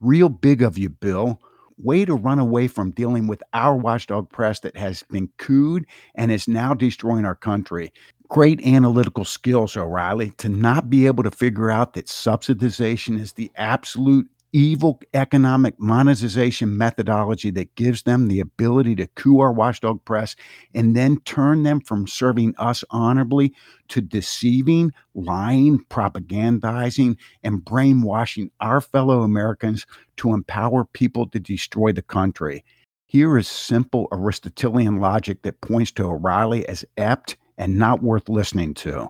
Real 0.00 0.28
big 0.28 0.62
of 0.62 0.78
you, 0.78 0.90
Bill. 0.90 1.40
Way 1.80 2.04
to 2.04 2.14
run 2.14 2.40
away 2.40 2.66
from 2.66 2.90
dealing 2.90 3.28
with 3.28 3.42
our 3.54 3.76
watchdog 3.76 4.30
press 4.30 4.60
that 4.60 4.76
has 4.76 5.04
been 5.04 5.28
cooed 5.38 5.86
and 6.16 6.32
is 6.32 6.48
now 6.48 6.74
destroying 6.74 7.24
our 7.24 7.36
country. 7.36 7.92
Great 8.28 8.60
analytical 8.66 9.24
skills, 9.24 9.76
O'Reilly, 9.76 10.30
to 10.38 10.48
not 10.48 10.90
be 10.90 11.06
able 11.06 11.22
to 11.22 11.30
figure 11.30 11.70
out 11.70 11.94
that 11.94 12.06
subsidization 12.06 13.18
is 13.18 13.32
the 13.34 13.50
absolute 13.56 14.28
evil 14.52 15.00
economic 15.14 15.78
monetization 15.78 16.76
methodology 16.76 17.50
that 17.50 17.74
gives 17.74 18.02
them 18.02 18.28
the 18.28 18.40
ability 18.40 18.94
to 18.96 19.06
coup 19.08 19.40
our 19.40 19.52
watchdog 19.52 20.02
press 20.04 20.34
and 20.74 20.96
then 20.96 21.20
turn 21.20 21.62
them 21.62 21.80
from 21.80 22.06
serving 22.06 22.54
us 22.58 22.82
honorably 22.90 23.52
to 23.88 24.00
deceiving, 24.00 24.92
lying, 25.14 25.78
propagandizing, 25.90 27.16
and 27.42 27.64
brainwashing 27.64 28.50
our 28.60 28.80
fellow 28.80 29.22
Americans 29.22 29.86
to 30.16 30.32
empower 30.32 30.84
people 30.84 31.26
to 31.28 31.38
destroy 31.38 31.92
the 31.92 32.02
country. 32.02 32.64
Here 33.06 33.38
is 33.38 33.48
simple 33.48 34.08
Aristotelian 34.12 35.00
logic 35.00 35.42
that 35.42 35.60
points 35.60 35.92
to 35.92 36.04
O'Reilly 36.04 36.68
as 36.68 36.84
apt 36.96 37.36
and 37.56 37.78
not 37.78 38.02
worth 38.02 38.28
listening 38.28 38.74
to. 38.74 39.08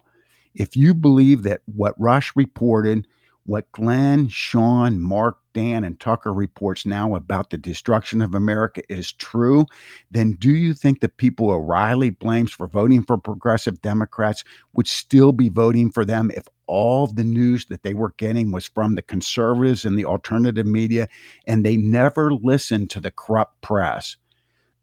If 0.55 0.77
you 0.77 0.95
believe 0.95 1.43
that 1.45 1.61
what 1.67 2.01
Rush 2.01 2.33
reported, 2.35 3.07
what 3.49 3.73
Glenn, 3.73 4.29
Sean, 4.29 5.01
Mark, 5.01 5.39
Dan, 5.55 5.83
and 5.83 5.99
Tucker 5.99 6.35
reports 6.35 6.85
now 6.85 7.15
about 7.15 7.49
the 7.49 7.57
destruction 7.57 8.21
of 8.21 8.35
America 8.35 8.83
is 8.93 9.11
true, 9.11 9.65
then 10.11 10.33
do 10.33 10.51
you 10.51 10.75
think 10.75 11.01
the 11.01 11.09
people 11.09 11.51
O'Reilly 11.51 12.11
blames 12.11 12.53
for 12.53 12.69
voting 12.69 13.03
for 13.03 13.17
progressive 13.17 13.81
Democrats 13.81 14.45
would 14.75 14.87
still 14.87 15.33
be 15.33 15.49
voting 15.49 15.91
for 15.91 16.05
them 16.05 16.31
if 16.37 16.47
all 16.67 17.07
the 17.07 17.25
news 17.25 17.65
that 17.71 17.83
they 17.85 17.95
were 17.95 18.13
getting 18.19 18.53
was 18.53 18.67
from 18.67 18.97
the 18.97 19.03
conservatives 19.03 19.87
and 19.87 19.99
the 19.99 20.05
alternative 20.05 20.67
media 20.67 21.09
and 21.47 21.65
they 21.65 21.79
never 21.79 22.35
listened 22.35 22.91
to 22.91 23.01
the 23.01 23.11
corrupt 23.11 23.59
press? 23.63 24.19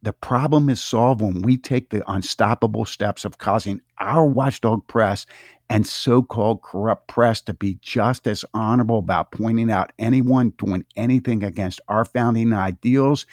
The 0.02 0.14
problem 0.14 0.70
is 0.70 0.82
solved 0.82 1.22
when 1.22 1.42
we 1.42 1.58
take 1.58 1.90
the 1.90 2.04
unstoppable 2.12 2.86
steps 2.86 3.26
of 3.26 3.40
causing 3.40 3.82
our 4.00 4.26
watchdog 4.26 4.86
press 4.88 5.26
and 5.70 5.88
so 5.88 6.22
called 6.22 6.62
corrupt 6.62 7.08
press 7.08 7.42
to 7.42 7.54
be 7.54 7.80
just 7.82 8.28
as 8.28 8.46
honorable 8.54 9.00
about 9.00 9.32
pointing 9.32 9.72
out 9.72 9.92
anyone 9.98 10.54
doing 10.58 10.86
anything 10.96 11.44
against 11.44 11.82
our 11.88 12.06
founding 12.06 12.54
ideals 12.54 13.26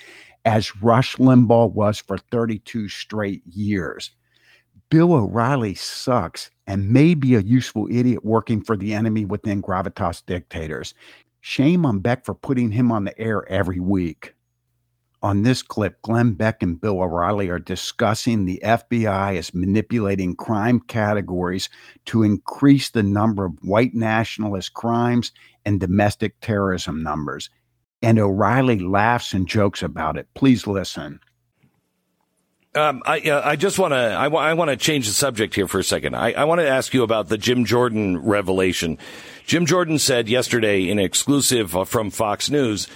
as 0.45 0.77
Rush 0.83 1.17
Limbaugh 1.17 1.73
was 1.73 1.99
for 1.99 2.19
32 2.19 2.89
straight 2.89 3.43
years. 3.47 4.11
Bill 4.89 5.15
O'Reilly 5.15 5.75
sucks 5.75 6.51
and 6.67 6.91
may 6.91 7.15
be 7.15 7.35
a 7.35 7.41
useful 7.41 7.89
idiot 7.91 8.25
working 8.25 8.63
for 8.63 8.77
the 8.77 8.95
enemy 8.95 9.25
within 9.25 9.63
gravitas 9.63 10.25
dictators. 10.27 10.95
Shame 11.41 11.85
on 11.87 12.01
Beck 12.01 12.25
for 12.25 12.35
putting 12.35 12.71
him 12.71 12.93
on 12.93 13.05
the 13.05 13.19
air 13.19 13.49
every 13.49 13.81
week. 13.81 14.35
On 15.23 15.43
this 15.43 15.63
clip, 15.63 16.03
Glenn 16.03 16.33
Beck 16.33 16.65
and 16.65 16.81
Bill 16.81 17.01
O'Reilly 17.01 17.49
are 17.49 17.61
discussing 17.61 18.45
the 18.45 18.61
FBI 18.65 19.37
is 19.37 19.55
manipulating 19.55 20.35
crime 20.35 20.81
categories 20.81 21.69
to 22.07 22.25
increase 22.25 22.91
the 22.91 23.05
number 23.05 23.45
of 23.45 23.53
white 23.63 23.95
nationalist 23.95 24.75
crimes 24.75 25.31
and 25.65 25.79
domestic 25.79 26.41
terrorism 26.41 27.05
numbers. 27.05 27.51
And 28.03 28.19
O'Reilly 28.19 28.81
laughs 28.81 29.33
and 29.33 29.47
jokes 29.47 29.81
about 29.83 30.17
it. 30.17 30.27
Please 30.35 30.67
listen. 30.67 31.21
Um, 32.75 33.03
I 33.05 33.21
uh, 33.21 33.43
I 33.45 33.57
just 33.57 33.79
want 33.79 33.93
to 33.93 34.17
I, 34.17 34.25
w- 34.25 34.43
I 34.43 34.55
want 34.55 34.71
to 34.71 34.79
change 34.79 35.07
the 35.07 35.13
subject 35.13 35.55
here 35.55 35.69
for 35.69 35.79
a 35.79 35.85
second. 35.85 36.17
I, 36.17 36.33
I 36.33 36.45
want 36.45 36.63
to 36.63 36.67
ask 36.69 36.95
you 36.95 37.03
about 37.03 37.29
the 37.29 37.37
Jim 37.37 37.67
Jordan 37.67 38.19
revelation. 38.19 38.97
Jim 39.47 39.67
Jordan 39.67 39.99
said 39.99 40.27
yesterday 40.27 40.89
in 40.89 40.99
exclusive 40.99 41.77
uh, 41.77 41.85
from 41.85 42.11
Fox 42.11 42.49
News 42.49 42.89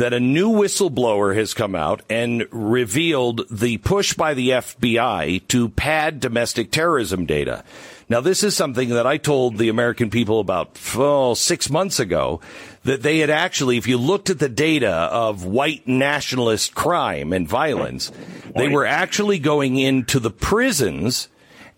that 0.00 0.14
a 0.14 0.18
new 0.18 0.48
whistleblower 0.48 1.36
has 1.36 1.52
come 1.52 1.74
out 1.74 2.00
and 2.08 2.46
revealed 2.50 3.46
the 3.50 3.76
push 3.76 4.14
by 4.14 4.32
the 4.32 4.48
FBI 4.48 5.46
to 5.48 5.68
pad 5.68 6.20
domestic 6.20 6.70
terrorism 6.70 7.26
data. 7.26 7.62
Now, 8.08 8.22
this 8.22 8.42
is 8.42 8.56
something 8.56 8.88
that 8.88 9.06
I 9.06 9.18
told 9.18 9.58
the 9.58 9.68
American 9.68 10.08
people 10.08 10.40
about 10.40 10.80
oh, 10.96 11.34
six 11.34 11.68
months 11.68 12.00
ago 12.00 12.40
that 12.84 13.02
they 13.02 13.18
had 13.18 13.28
actually, 13.28 13.76
if 13.76 13.86
you 13.86 13.98
looked 13.98 14.30
at 14.30 14.38
the 14.38 14.48
data 14.48 14.90
of 14.90 15.44
white 15.44 15.86
nationalist 15.86 16.74
crime 16.74 17.34
and 17.34 17.46
violence, 17.46 18.10
they 18.56 18.68
were 18.68 18.86
actually 18.86 19.38
going 19.38 19.76
into 19.76 20.18
the 20.18 20.30
prisons 20.30 21.28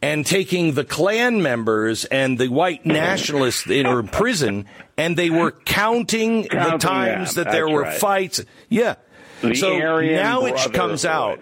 and 0.03 0.27
taking 0.27 0.75
the 0.75 0.85
Klan 0.85 1.43
members 1.43 2.05
and 2.05 2.37
the 2.37 2.49
white 2.49 2.85
nationalists 2.85 3.69
in 3.69 4.09
prison, 4.09 4.67
and 4.97 5.17
they 5.17 5.31
were 5.31 5.51
counting, 5.51 6.45
counting 6.49 6.73
the 6.73 6.79
times 6.79 7.35
them. 7.35 7.45
that 7.45 7.53
there 7.53 7.69
were 7.69 7.83
right. 7.83 7.99
fights. 7.99 8.45
Yeah. 8.69 8.97
The 9.41 9.55
so 9.55 9.75
Aryan 9.81 10.15
now 10.15 10.45
it 10.45 10.73
comes 10.73 11.05
out. 11.05 11.41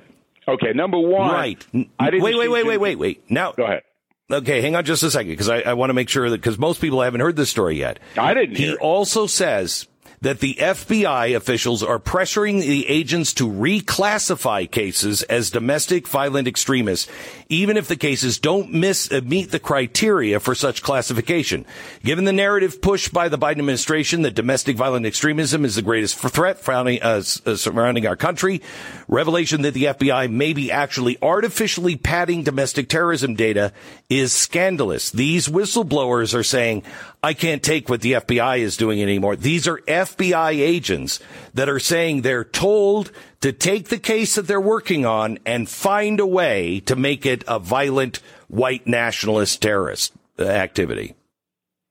Okay, 0.49 0.73
number 0.73 0.99
one. 0.99 1.33
Right. 1.33 1.67
I 1.99 2.11
didn't 2.11 2.23
wait, 2.23 2.37
wait, 2.37 2.49
wait, 2.49 2.67
wait, 2.67 2.79
wait, 2.79 2.97
wait. 2.97 3.31
Now, 3.31 3.53
go 3.53 3.65
ahead. 3.65 3.83
Okay, 4.31 4.61
hang 4.61 4.77
on 4.77 4.85
just 4.85 5.03
a 5.03 5.11
second 5.11 5.31
because 5.31 5.49
I, 5.49 5.61
I 5.61 5.75
want 5.75 5.91
to 5.91 5.95
make 5.95 6.09
sure 6.09 6.31
that 6.31 6.37
because 6.37 6.59
most 6.59 6.81
people 6.81 7.03
haven't 7.03 7.21
heard 7.21 7.37
this 7.37 7.51
story 7.51 7.77
yet. 7.77 7.99
I 8.17 8.33
didn't. 8.33 8.57
He 8.57 8.77
also 8.77 9.27
says 9.27 9.89
that 10.23 10.41
the 10.41 10.55
FBI 10.55 11.35
officials 11.35 11.83
are 11.83 11.99
pressuring 11.99 12.61
the 12.61 12.87
agents 12.89 13.33
to 13.33 13.49
reclassify 13.49 14.71
cases 14.71 15.23
as 15.23 15.49
domestic 15.49 16.07
violent 16.07 16.47
extremists, 16.47 17.11
even 17.49 17.79
if 17.79 17.89
the 17.89 17.97
cases 17.97 18.39
don't 18.39 18.71
miss, 18.71 19.11
uh, 19.11 19.23
meet 19.25 19.51
the 19.51 19.59
criteria 19.59 20.39
for 20.39 20.55
such 20.55 20.83
classification. 20.83 21.65
Given 22.05 22.27
the 22.27 22.35
narrative 22.35 22.83
pushed 22.83 23.15
by 23.15 23.31
the 23.31 23.39
Biden 23.39 23.61
administration 23.61 24.21
that 24.23 24.35
domestic 24.35 24.77
violent 24.77 25.07
extremism 25.07 25.65
is 25.65 25.77
the 25.77 25.83
greatest 25.83 26.19
threat 26.19 26.69
uh, 26.69 27.01
uh, 27.07 27.23
surrounding 27.23 28.07
our 28.07 28.17
country, 28.17 28.61
revelation 29.09 29.63
that 29.63 29.73
the 29.73 29.85
FBI 29.85 30.31
may 30.31 30.53
be 30.53 30.71
actually 30.71 31.17
artificially 31.23 31.97
padding 31.97 32.43
domestic 32.43 32.91
terrorism 32.91 33.37
data 33.37 33.73
is 34.11 34.35
scandalous. 34.35 35.11
These 35.11 35.49
whistleblowers 35.49 36.35
are 36.35 36.43
saying, 36.43 36.83
I 37.23 37.35
can't 37.35 37.63
take 37.63 37.89
what 37.89 38.01
the 38.01 38.13
FBI 38.13 38.61
is 38.61 38.77
doing 38.77 39.03
anymore. 39.03 39.37
These 39.37 39.69
are 39.69 39.79
FBI 39.79 40.53
agents 40.53 41.21
that 41.53 41.69
are 41.69 41.79
saying 41.79 42.23
they're 42.23 42.45
told 42.45 43.13
to 43.41 43.53
take 43.53 43.89
the 43.89 43.99
case 43.99 44.37
that 44.37 44.47
they're 44.47 44.61
working 44.61 45.05
on 45.05 45.39
and 45.45 45.69
find 45.69 46.19
a 46.19 46.27
way 46.27 46.81
to 46.81 46.97
make 46.97 47.27
it 47.27 47.45
a 47.47 47.59
violent 47.59 48.21
white 48.49 48.87
nationalist 48.87 49.61
terrorist 49.61 50.15
uh, 50.39 50.45
activity. 50.45 51.15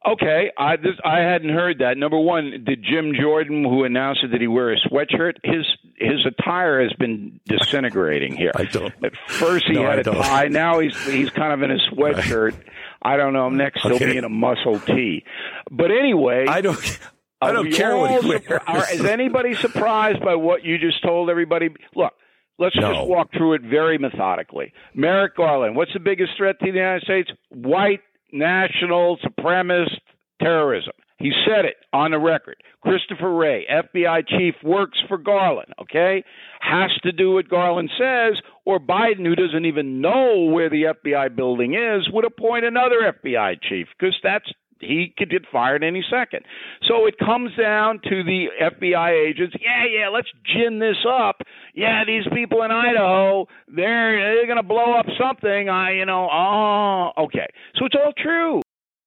Okay, 0.06 0.50
I 0.58 0.78
this, 0.78 0.96
I 1.04 1.20
hadn't 1.20 1.50
heard 1.50 1.80
that. 1.80 1.98
Number 1.98 2.18
one, 2.18 2.64
did 2.66 2.84
Jim 2.84 3.12
Jordan, 3.20 3.64
who 3.64 3.84
announced 3.84 4.22
that 4.32 4.40
he 4.40 4.48
wear 4.48 4.72
a 4.72 4.78
sweatshirt, 4.78 5.34
his 5.44 5.66
his 5.98 6.26
attire 6.26 6.82
has 6.82 6.94
been 6.94 7.42
disintegrating 7.46 8.36
here. 8.36 8.52
I 8.56 8.64
don't. 8.64 8.94
At 9.04 9.12
first 9.28 9.66
he 9.68 9.74
no, 9.74 9.84
had 9.84 10.08
I 10.08 10.12
a 10.12 10.16
tie. 10.16 10.48
Now 10.48 10.80
he's 10.80 10.98
he's 11.06 11.30
kind 11.30 11.52
of 11.52 11.62
in 11.64 11.72
a 11.72 11.80
sweatshirt. 11.94 12.54
Right. 12.54 12.66
I 13.02 13.18
don't 13.18 13.34
know. 13.34 13.46
I'm 13.46 13.58
next, 13.58 13.86
okay. 13.86 13.98
he'll 13.98 14.08
be 14.12 14.18
in 14.18 14.24
a 14.26 14.30
muscle 14.30 14.80
tee. 14.80 15.24
But 15.72 15.92
anyway, 15.92 16.46
I 16.48 16.62
don't. 16.62 17.00
I 17.42 17.54
don't 17.54 17.72
care 17.72 17.96
what 17.96 18.22
he 18.22 18.28
wears. 18.28 18.44
Are, 18.68 18.92
is 18.92 19.06
anybody 19.06 19.56
surprised 19.56 20.20
by 20.20 20.36
what 20.36 20.66
you 20.66 20.78
just 20.78 21.02
told 21.02 21.30
everybody? 21.30 21.70
Look, 21.96 22.12
let's 22.58 22.76
No. 22.76 22.94
just 22.94 23.08
walk 23.08 23.32
through 23.32 23.54
it 23.54 23.62
very 23.62 23.98
methodically. 23.98 24.74
Merrick 24.94 25.38
Garland, 25.38 25.78
what's 25.78 25.94
the 25.94 26.02
biggest 26.02 26.34
threat 26.36 26.60
to 26.60 26.70
the 26.70 26.78
United 26.78 27.04
States? 27.04 27.32
White 27.50 28.02
national 28.34 29.18
supremacist 29.20 30.00
terrorism. 30.42 30.92
He 31.20 31.32
said 31.46 31.66
it 31.66 31.76
on 31.92 32.12
the 32.12 32.20
record. 32.20 32.56
Christopher 32.82 33.36
Wray, 33.36 33.66
FBI 33.70 34.26
chief, 34.28 34.56
works 34.64 34.98
for 35.08 35.18
Garland, 35.18 35.74
okay? 35.82 36.24
Has 36.62 36.92
to 37.04 37.12
do 37.12 37.34
what 37.34 37.50
Garland 37.50 37.90
says, 37.98 38.42
or 38.66 38.80
Biden, 38.80 39.26
who 39.26 39.36
doesn't 39.36 39.66
even 39.66 40.00
know 40.00 40.46
where 40.46 40.70
the 40.70 40.94
FBI 41.04 41.36
building 41.36 41.74
is, 41.74 42.10
would 42.12 42.26
appoint 42.26 42.64
another 42.64 43.14
FBI 43.24 43.62
chief, 43.62 43.88
because 43.98 44.16
that's 44.24 44.50
he 44.80 45.14
could 45.18 45.30
get 45.30 45.42
fired 45.52 45.84
any 45.84 46.04
second. 46.10 46.46
So 46.88 47.06
it 47.06 47.18
comes 47.18 47.52
down 47.60 48.00
to 48.04 48.24
the 48.24 48.48
FBI 48.62 49.30
agents. 49.30 49.56
Yeah, 49.60 49.84
yeah, 49.86 50.08
let's 50.08 50.30
gin 50.46 50.80
this 50.80 51.06
up. 51.06 51.42
Yeah, 51.76 52.04
these 52.06 52.24
people 52.34 52.64
in 52.64 52.72
Idaho, 52.72 53.48
they're 53.68 54.36
they're 54.36 54.46
going 54.46 54.58
to 54.58 54.64
blow 54.64 54.94
up 54.94 55.06
something. 55.20 55.68
I, 55.70 55.96
you 55.96 56.06
know, 56.06 56.30
oh, 56.32 57.12
okay. 57.26 57.48
So 57.76 57.86
it's 57.86 57.96
all 57.96 58.14
true. 58.18 58.62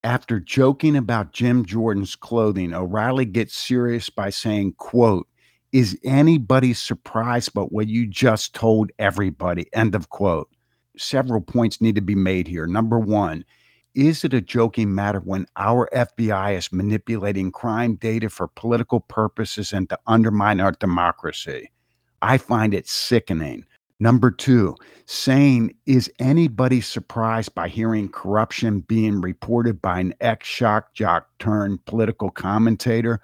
After 0.05 0.41
joking 0.41 0.97
about 0.97 1.33
Jim 1.33 1.65
Jordan's 1.65 2.17
clothing, 2.17 2.75
O'Reilly 2.75 3.25
gets 3.25 3.55
serious 3.55 4.11
by 4.11 4.31
saying, 4.31 4.75
quote, 4.79 5.29
is 5.71 5.99
anybody 6.05 6.75
surprised 6.75 7.55
by 7.55 7.63
what 7.63 7.89
you 7.89 8.07
just 8.07 8.55
told 8.55 8.91
everybody? 8.99 9.67
End 9.73 9.95
of 9.95 10.11
quote. 10.11 10.51
Several 10.99 11.41
points 11.41 11.81
need 11.81 11.95
to 11.95 12.03
be 12.03 12.17
made 12.17 12.49
here. 12.49 12.67
Number 12.67 12.99
one, 12.99 13.45
is 13.95 14.25
it 14.25 14.35
a 14.35 14.41
joking 14.41 14.95
matter 14.95 15.21
when 15.21 15.47
our 15.57 15.89
FBI 15.95 16.57
is 16.57 16.73
manipulating 16.73 17.53
crime 17.53 17.95
data 17.95 18.29
for 18.29 18.49
political 18.49 19.01
purposes 19.01 19.73
and 19.73 19.89
to 19.89 19.99
undermine 20.07 20.61
our 20.61 20.73
democracy? 20.73 21.71
I 22.21 22.39
find 22.39 22.75
it 22.75 22.89
sickening. 22.89 23.65
Number 24.03 24.33
two, 24.33 24.75
saying, 25.07 25.77
is 25.87 26.11
anybody 26.19 26.81
surprised 26.81 27.55
by 27.55 27.69
hearing 27.69 28.09
corruption 28.09 28.81
being 28.81 29.21
reported 29.21 29.81
by 29.81 30.01
an 30.01 30.13
ex 30.21 30.49
shock 30.49 30.93
jock 30.93 31.29
turned 31.39 31.85
political 31.85 32.29
commentator? 32.29 33.21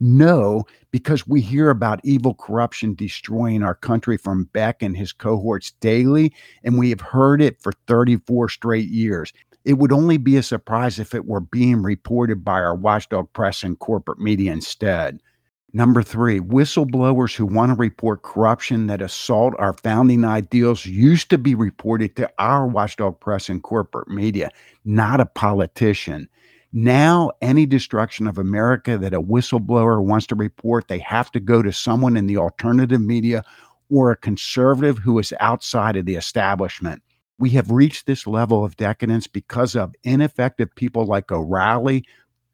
No, 0.00 0.64
because 0.90 1.26
we 1.26 1.42
hear 1.42 1.68
about 1.68 2.00
evil 2.04 2.32
corruption 2.32 2.94
destroying 2.94 3.62
our 3.62 3.74
country 3.74 4.16
from 4.16 4.44
Beck 4.54 4.82
and 4.82 4.96
his 4.96 5.12
cohorts 5.12 5.72
daily, 5.80 6.32
and 6.62 6.78
we 6.78 6.88
have 6.88 7.02
heard 7.02 7.42
it 7.42 7.60
for 7.60 7.74
34 7.86 8.48
straight 8.48 8.88
years. 8.88 9.30
It 9.66 9.74
would 9.74 9.92
only 9.92 10.16
be 10.16 10.38
a 10.38 10.42
surprise 10.42 10.98
if 10.98 11.14
it 11.14 11.26
were 11.26 11.40
being 11.40 11.82
reported 11.82 12.42
by 12.42 12.62
our 12.62 12.74
watchdog 12.74 13.30
press 13.34 13.62
and 13.62 13.78
corporate 13.78 14.20
media 14.20 14.52
instead. 14.52 15.20
Number 15.76 16.04
three, 16.04 16.38
whistleblowers 16.38 17.34
who 17.34 17.46
want 17.46 17.70
to 17.70 17.74
report 17.74 18.22
corruption 18.22 18.86
that 18.86 19.02
assault 19.02 19.54
our 19.58 19.72
founding 19.72 20.24
ideals 20.24 20.86
used 20.86 21.30
to 21.30 21.36
be 21.36 21.56
reported 21.56 22.14
to 22.14 22.30
our 22.38 22.64
watchdog 22.64 23.18
press 23.18 23.48
and 23.48 23.60
corporate 23.60 24.06
media, 24.06 24.50
not 24.84 25.18
a 25.18 25.26
politician. 25.26 26.28
Now, 26.72 27.32
any 27.42 27.66
destruction 27.66 28.28
of 28.28 28.38
America 28.38 28.96
that 28.98 29.14
a 29.14 29.20
whistleblower 29.20 30.00
wants 30.00 30.28
to 30.28 30.36
report, 30.36 30.86
they 30.86 31.00
have 31.00 31.32
to 31.32 31.40
go 31.40 31.60
to 31.60 31.72
someone 31.72 32.16
in 32.16 32.28
the 32.28 32.36
alternative 32.36 33.00
media 33.00 33.42
or 33.90 34.12
a 34.12 34.16
conservative 34.16 34.98
who 34.98 35.18
is 35.18 35.34
outside 35.40 35.96
of 35.96 36.06
the 36.06 36.14
establishment. 36.14 37.02
We 37.40 37.50
have 37.50 37.72
reached 37.72 38.06
this 38.06 38.28
level 38.28 38.64
of 38.64 38.76
decadence 38.76 39.26
because 39.26 39.74
of 39.74 39.92
ineffective 40.04 40.72
people 40.76 41.04
like 41.04 41.32
O'Reilly, 41.32 42.04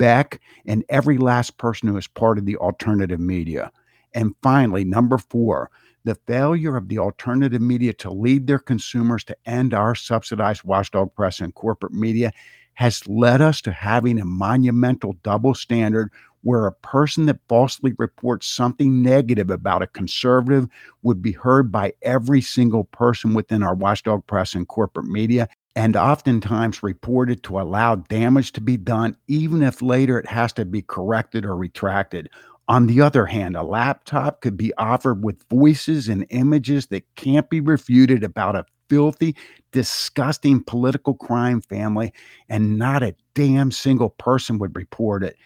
Beck, 0.01 0.41
and 0.67 0.85
every 0.89 1.19
last 1.19 1.59
person 1.59 1.89
who 1.89 1.97
is 1.99 2.09
part 2.09 2.39
of 2.39 2.47
the 2.47 2.57
alternative 2.57 3.21
media. 3.21 3.71
And 4.15 4.35
finally, 4.43 4.85
number 4.85 5.19
four, 5.19 5.71
the 6.05 6.17
failure 6.27 6.77
of 6.77 6.89
the 6.89 6.99
alternative 6.99 7.61
media 7.61 7.93
to 7.95 8.11
lead 8.11 8.47
their 8.47 8.59
consumers 8.59 9.23
to 9.25 9.37
end 9.47 9.75
our 9.75 9.95
subsidized 9.95 10.65
watchdog 10.65 11.15
press 11.15 11.41
and 11.41 11.55
corporate 11.55 11.93
media 11.93 12.33
has 12.75 13.07
led 13.07 13.43
us 13.43 13.61
to 13.61 13.73
having 13.73 14.19
a 14.19 14.25
monumental 14.25 15.15
double 15.23 15.55
standard 15.55 16.11
where 16.43 16.67
a 16.67 16.73
person 16.73 17.27
that 17.27 17.39
falsely 17.49 17.93
reports 17.99 18.47
something 18.47 19.03
negative 19.03 19.51
about 19.51 19.83
a 19.83 19.87
conservative 19.89 20.67
would 21.03 21.21
be 21.21 21.33
heard 21.33 21.71
by 21.71 21.93
every 22.03 22.41
single 22.41 22.85
person 22.85 23.35
within 23.35 23.63
our 23.63 23.75
watchdog 23.75 24.27
press 24.27 24.55
and 24.55 24.67
corporate 24.69 25.07
media 25.07 25.47
and 25.77 25.97
oftentimes 25.97 26.83
reported 26.83 27.43
to 27.45 27.61
allow 27.61 27.95
damage 27.97 28.53
to 28.53 28.61
be 28.61 28.77
done, 28.77 29.17
even 29.29 29.63
if 29.63 29.83
later 29.83 30.19
it 30.19 30.27
has 30.27 30.53
to 30.55 30.65
be 30.65 30.83
corrected 30.83 31.45
or 31.45 31.57
retracted. 31.57 32.29
On 32.69 32.87
the 32.87 33.01
other 33.01 33.27
hand, 33.27 33.57
a 33.57 33.63
laptop 33.63 34.41
could 34.41 34.57
be 34.57 34.73
offered 34.79 35.25
with 35.25 35.45
voices 35.49 36.09
and 36.09 36.27
images 36.31 36.87
that 36.87 37.05
can't 37.17 37.51
be 37.51 37.61
refuted 37.61 38.23
about 38.23 38.57
a 38.57 38.65
filthy, 38.89 39.35
disgusting 39.73 40.63
political 40.63 41.15
crime 41.15 41.61
family, 41.61 42.13
and 42.49 42.79
not 42.79 43.03
a 43.03 43.15
damn 43.35 43.71
single 43.71 44.11
person 44.11 44.59
would 44.59 44.77
report 44.77 45.23
it. 45.25 45.37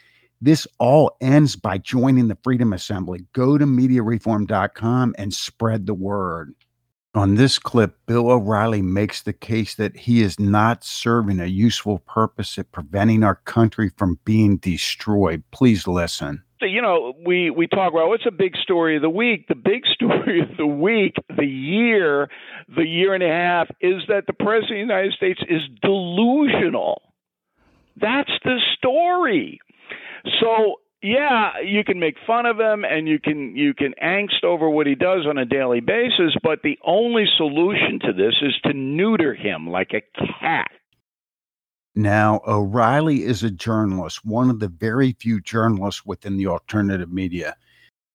This 0.40 0.66
all 0.78 1.16
ends 1.20 1.56
by 1.56 1.78
joining 1.78 2.28
the 2.28 2.36
Freedom 2.42 2.72
Assembly. 2.72 3.24
Go 3.32 3.56
to 3.56 3.64
MediaReform.com 3.64 5.14
and 5.16 5.32
spread 5.32 5.86
the 5.86 5.94
word. 5.94 6.54
On 7.14 7.36
this 7.36 7.60
clip, 7.60 7.96
Bill 8.06 8.28
O'Reilly 8.28 8.82
makes 8.82 9.22
the 9.22 9.32
case 9.32 9.76
that 9.76 9.96
he 9.96 10.20
is 10.20 10.40
not 10.40 10.82
serving 10.82 11.38
a 11.38 11.46
useful 11.46 12.00
purpose 12.00 12.58
at 12.58 12.72
preventing 12.72 13.22
our 13.22 13.36
country 13.36 13.92
from 13.96 14.18
being 14.24 14.56
destroyed. 14.56 15.44
Please 15.52 15.86
listen. 15.86 16.42
You 16.60 16.82
know, 16.82 17.12
we, 17.24 17.50
we 17.50 17.68
talk 17.68 17.92
about 17.92 18.04
oh, 18.04 18.08
what's 18.08 18.26
a 18.26 18.32
big 18.32 18.56
story 18.56 18.96
of 18.96 19.02
the 19.02 19.10
week. 19.10 19.46
The 19.46 19.54
big 19.54 19.86
story 19.92 20.40
of 20.40 20.56
the 20.56 20.66
week, 20.66 21.14
the 21.36 21.46
year, 21.46 22.28
the 22.74 22.84
year 22.84 23.14
and 23.14 23.22
a 23.22 23.28
half, 23.28 23.68
is 23.80 24.02
that 24.08 24.24
the 24.26 24.32
President 24.32 24.62
of 24.64 24.88
the 24.88 24.94
United 24.94 25.12
States 25.12 25.40
is 25.48 25.60
delusional. 25.82 27.00
That's 28.00 28.32
the 28.42 28.58
story. 28.76 29.60
So, 30.40 30.80
yeah, 31.04 31.60
you 31.60 31.84
can 31.84 32.00
make 32.00 32.16
fun 32.26 32.46
of 32.46 32.58
him 32.58 32.82
and 32.82 33.06
you 33.06 33.20
can 33.20 33.54
you 33.54 33.74
can 33.74 33.92
angst 34.02 34.42
over 34.42 34.70
what 34.70 34.86
he 34.86 34.94
does 34.94 35.26
on 35.28 35.36
a 35.36 35.44
daily 35.44 35.80
basis, 35.80 36.34
but 36.42 36.62
the 36.62 36.78
only 36.82 37.26
solution 37.36 38.00
to 38.04 38.14
this 38.14 38.34
is 38.40 38.54
to 38.64 38.72
neuter 38.72 39.34
him 39.34 39.68
like 39.68 39.92
a 39.92 40.00
cat. 40.40 40.70
Now, 41.94 42.40
O'Reilly 42.46 43.22
is 43.22 43.42
a 43.42 43.50
journalist, 43.50 44.24
one 44.24 44.48
of 44.48 44.60
the 44.60 44.68
very 44.68 45.14
few 45.20 45.42
journalists 45.42 46.06
within 46.06 46.38
the 46.38 46.46
alternative 46.46 47.12
media. 47.12 47.54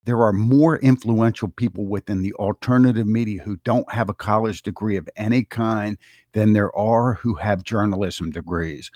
There 0.05 0.23
are 0.23 0.33
more 0.33 0.79
influential 0.79 1.49
people 1.49 1.85
within 1.85 2.23
the 2.23 2.33
alternative 2.33 3.05
media 3.05 3.43
who 3.43 3.57
don't 3.57 3.89
have 3.91 4.09
a 4.09 4.15
college 4.15 4.63
degree 4.63 4.97
of 4.97 5.07
any 5.15 5.43
kind 5.43 5.95
than 6.33 6.53
there 6.53 6.75
are 6.75 7.13
who 7.13 7.35
have 7.35 7.63
journalism 7.63 8.31
degrees. 8.31 8.89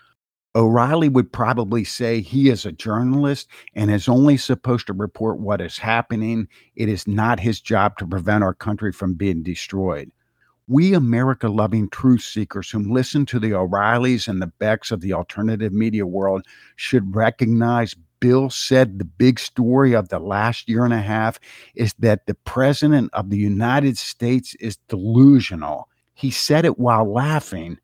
O'Reilly 0.55 1.09
would 1.09 1.31
probably 1.31 1.83
say 1.83 2.21
he 2.21 2.49
is 2.49 2.65
a 2.65 2.71
journalist 2.71 3.47
and 3.73 3.89
is 3.89 4.07
only 4.07 4.37
supposed 4.37 4.85
to 4.87 4.93
report 4.93 5.39
what 5.39 5.61
is 5.61 5.79
happening. 5.79 6.47
It 6.75 6.89
is 6.89 7.07
not 7.07 7.39
his 7.39 7.59
job 7.59 7.97
to 7.97 8.05
prevent 8.05 8.43
our 8.43 8.53
country 8.53 8.91
from 8.91 9.15
being 9.15 9.41
destroyed. 9.41 10.11
We 10.67 10.93
America 10.93 11.49
loving 11.49 11.89
truth 11.89 12.21
seekers 12.21 12.69
who 12.69 12.79
listen 12.79 13.25
to 13.27 13.39
the 13.39 13.53
O'Reillys 13.53 14.27
and 14.27 14.41
the 14.41 14.47
Becks 14.47 14.91
of 14.91 15.01
the 15.01 15.11
alternative 15.11 15.73
media 15.73 16.05
world 16.05 16.45
should 16.75 17.15
recognize 17.15 17.95
Bill 18.19 18.49
said 18.49 18.99
the 18.99 19.05
big 19.05 19.39
story 19.39 19.93
of 19.93 20.07
the 20.07 20.19
last 20.19 20.69
year 20.69 20.85
and 20.85 20.93
a 20.93 21.01
half 21.01 21.39
is 21.75 21.93
that 21.99 22.25
the 22.25 22.35
President 22.35 23.09
of 23.11 23.29
the 23.29 23.37
United 23.37 23.97
States 23.97 24.55
is 24.61 24.77
delusional. 24.87 25.89
He 26.13 26.31
said 26.31 26.63
it 26.63 26.79
while 26.79 27.11
laughing. 27.11 27.79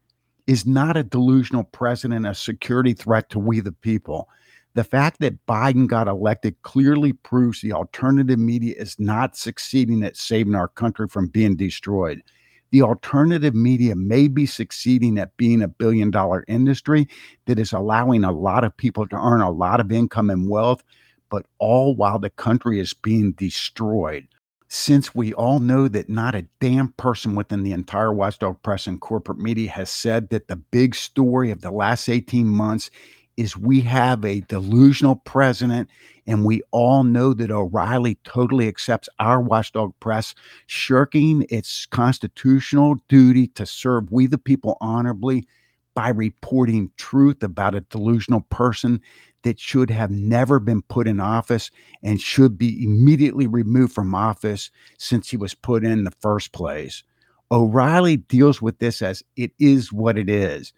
Is 0.50 0.66
not 0.66 0.98
a 0.98 1.04
delusional 1.04 1.64
president 1.64 2.26
a 2.26 2.34
security 2.34 2.94
threat 2.94 3.30
to 3.30 3.38
we 3.38 3.60
the 3.60 3.72
people? 3.72 4.28
The 4.74 4.84
fact 4.84 5.20
that 5.20 5.46
Biden 5.46 5.86
got 5.86 6.08
elected 6.08 6.60
clearly 6.64 7.14
proves 7.14 7.62
the 7.62 7.74
alternative 7.74 8.40
media 8.40 8.74
is 8.76 9.00
not 9.00 9.38
succeeding 9.38 10.02
at 10.02 10.18
saving 10.18 10.56
our 10.56 10.68
country 10.68 11.08
from 11.08 11.28
being 11.28 11.56
destroyed. 11.56 12.24
The 12.72 12.82
alternative 12.82 13.54
media 13.54 13.96
may 13.96 14.28
be 14.28 14.48
succeeding 14.48 15.20
at 15.20 15.38
being 15.38 15.62
a 15.62 15.68
billion 15.68 16.10
dollar 16.10 16.44
industry 16.48 17.08
that 17.46 17.60
is 17.60 17.72
allowing 17.72 18.24
a 18.24 18.32
lot 18.32 18.64
of 18.64 18.76
people 18.76 19.08
to 19.08 19.18
earn 19.18 19.42
a 19.42 19.52
lot 19.52 19.80
of 19.80 19.92
income 19.92 20.32
and 20.32 20.50
wealth, 20.50 20.84
but 21.30 21.46
all 21.60 21.96
while 21.96 22.18
the 22.18 22.32
country 22.32 22.80
is 22.80 22.92
being 22.92 23.34
destroyed 23.34 24.28
since 24.70 25.16
we 25.16 25.34
all 25.34 25.60
know 25.60 25.88
that 25.88 26.10
not 26.10 26.36
a 26.36 26.46
damn 26.62 26.90
person 26.94 27.34
within 27.36 27.64
the 27.64 27.72
entire 27.72 28.14
watchdog 28.14 28.62
press 28.62 28.86
and 28.86 29.02
corporate 29.02 29.40
media 29.40 29.70
has 29.70 29.90
said 29.90 30.30
that 30.30 30.48
the 30.48 30.56
big 30.56 30.94
story 30.94 31.50
of 31.50 31.62
the 31.62 31.72
last 31.72 32.08
18 32.08 32.46
months 32.46 32.92
is 33.36 33.58
we 33.58 33.82
have 33.82 34.24
a 34.24 34.42
delusional 34.42 35.16
president 35.16 35.90
and 36.28 36.46
we 36.46 36.62
all 36.70 37.04
know 37.04 37.34
that 37.34 37.50
O'Reilly 37.50 38.20
totally 38.24 38.68
accepts 38.68 39.10
our 39.18 39.42
watchdog 39.42 39.92
press 40.00 40.36
shirking 40.68 41.48
its 41.50 41.88
constitutional 41.88 42.96
duty 43.08 43.48
to 43.48 43.66
serve 43.66 44.12
we 44.12 44.28
the 44.28 44.38
people 44.38 44.78
honorably 44.82 45.48
by 45.96 46.10
reporting 46.10 46.92
truth 46.98 47.42
about 47.42 47.74
a 47.74 47.82
delusional 47.82 48.42
person 48.52 49.02
that 49.44 49.60
should 49.60 49.90
have 49.90 50.12
never 50.12 50.60
been 50.60 50.82
put 50.84 51.08
in 51.08 51.20
office 51.20 51.72
and 52.04 52.22
should 52.22 52.58
be 52.58 52.84
immediately 52.84 53.48
removed 53.48 53.94
from 53.94 54.14
office 54.14 54.72
since 54.98 55.30
he 55.30 55.38
was 55.38 55.54
put 55.54 55.84
in 55.84 56.04
the 56.04 56.14
first 56.20 56.52
place. 56.52 57.04
O'Reilly 57.52 58.18
deals 58.18 58.62
with 58.62 58.80
this 58.80 59.02
as 59.02 59.24
it 59.36 59.52
is 59.60 59.92
what 59.92 60.18
it 60.18 60.30
is. 60.30 60.74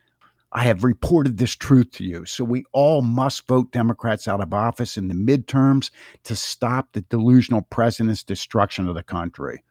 I 0.54 0.64
have 0.64 0.84
reported 0.84 1.38
this 1.38 1.56
truth 1.56 1.92
to 1.94 2.04
you. 2.04 2.26
So 2.26 2.44
we 2.44 2.66
all 2.74 3.02
must 3.02 3.48
vote 3.48 3.72
Democrats 3.72 4.28
out 4.28 4.42
of 4.42 4.54
office 4.54 4.98
in 4.98 5.08
the 5.08 5.14
midterms 5.14 5.92
to 6.24 6.36
stop 6.36 6.90
the 6.92 7.02
delusional 7.02 7.62
president's 7.62 8.24
destruction 8.24 8.88
of 8.88 8.96
the 8.96 9.04
country. 9.04 9.64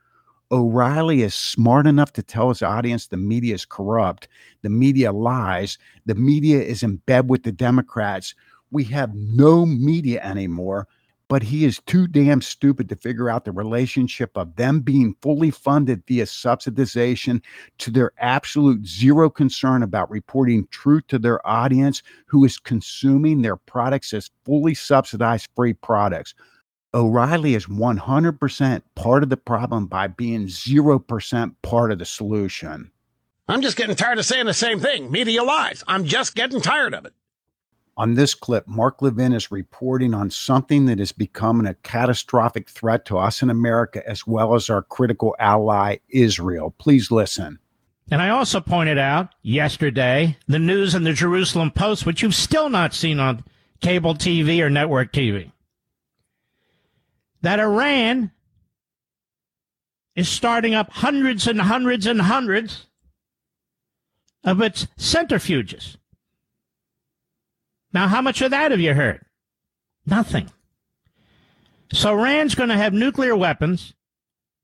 O'Reilly 0.53 1.23
is 1.23 1.35
smart 1.35 1.87
enough 1.87 2.13
to 2.15 2.23
tell 2.23 2.49
his 2.49 2.63
audience 2.63 3.07
the 3.07 3.17
media 3.17 3.55
is 3.55 3.65
corrupt, 3.65 4.27
the 4.63 4.71
media 4.71 5.13
lies, 5.13 5.79
the 6.07 6.17
media 6.17 6.61
is 6.61 6.83
in 6.83 6.97
bed 6.97 7.31
with 7.31 7.45
the 7.45 7.53
Democrats. 7.53 8.35
We 8.71 8.85
have 8.85 9.15
no 9.15 9.67
media 9.67 10.23
anymore, 10.23 10.87
but 11.29 11.43
he 11.45 11.65
is 11.65 11.81
too 11.87 12.07
damn 12.07 12.43
stupid 12.43 12.89
to 12.89 12.97
figure 12.97 13.31
out 13.31 13.45
the 13.45 13.53
relationship 13.53 14.37
of 14.37 14.57
them 14.57 14.81
being 14.81 15.15
fully 15.23 15.51
funded 15.51 16.03
via 16.07 16.25
subsidization 16.25 17.41
to 17.79 17.91
their 17.91 18.13
absolute 18.19 18.87
zero 18.87 19.31
concern 19.31 19.83
about 19.83 20.11
reporting 20.11 20.67
truth 20.71 21.07
to 21.07 21.19
their 21.19 21.45
audience 21.47 22.03
who 22.27 22.45
is 22.45 22.59
consuming 22.59 23.43
their 23.43 23.57
products 23.57 24.13
as 24.13 24.31
fully 24.45 24.75
subsidized 24.75 25.49
free 25.55 25.73
products. 25.73 26.35
O'Reilly 26.93 27.55
is 27.55 27.67
100% 27.67 28.83
part 28.97 29.23
of 29.23 29.29
the 29.29 29.37
problem 29.37 29.87
by 29.87 30.09
being 30.09 30.47
0% 30.47 31.55
part 31.63 31.93
of 31.93 32.01
the 32.01 32.05
solution. 32.05 32.91
I'm 33.49 33.63
just 33.63 33.77
getting 33.77 33.97
tired 33.97 34.19
of 34.19 34.27
saying 34.27 34.47
the 34.47 34.55
same 34.55 34.81
thing. 34.81 35.11
Media 35.11 35.43
lies. 35.43 35.85
I'm 35.87 36.05
just 36.05 36.35
getting 36.35 36.61
tired 36.61 36.95
of 36.95 37.05
it. 37.05 37.13
On 37.97 38.15
this 38.15 38.35
clip, 38.35 38.67
Mark 38.67 39.03
Levin 39.03 39.33
is 39.33 39.51
reporting 39.51 40.15
on 40.15 40.31
something 40.31 40.87
that 40.87 41.01
is 41.01 41.13
becoming 41.13 41.67
a 41.67 41.75
catastrophic 41.75 42.69
threat 42.69 43.05
to 43.07 43.19
us 43.19 43.43
in 43.43 43.51
America 43.51 44.03
as 44.09 44.27
well 44.27 44.55
as 44.55 44.71
our 44.71 44.83
critical 44.83 45.37
ally, 45.39 45.99
Israel. 46.09 46.75
Please 46.79 47.11
listen. 47.11 47.59
And 48.11 48.23
I 48.23 48.31
also 48.31 48.61
pointed 48.61 48.99
out 48.99 49.35
yesterday 49.43 50.37
the 50.49 50.59
news 50.59 50.95
in 50.95 51.05
the 51.05 51.13
Jerusalem 51.13 51.71
Post, 51.71 52.07
which 52.07 52.23
you've 52.23 52.35
still 52.35 52.71
not 52.71 52.95
seen 52.95 53.21
on 53.21 53.45
cable 53.81 54.15
TV 54.15 54.61
or 54.61 54.71
network 54.71 55.13
TV 55.13 55.53
that 57.43 57.61
Iran 57.61 58.31
is 60.15 60.29
starting 60.29 60.75
up 60.75 60.91
hundreds 60.91 61.47
and 61.47 61.61
hundreds 61.61 62.07
and 62.07 62.21
hundreds 62.21 62.87
of 64.45 64.61
its 64.61 64.87
centrifuges. 64.99 65.97
Now, 67.93 68.09
how 68.09 68.23
much 68.23 68.41
of 68.43 68.51
that 68.51 68.71
have 68.71 68.81
you 68.81 68.95
heard? 68.95 69.25
Nothing. 70.07 70.51
So 71.93 72.13
Iran's 72.19 72.55
going 72.55 72.69
to 72.69 72.77
have 72.77 72.93
nuclear 72.93 73.35
weapons 73.35 73.95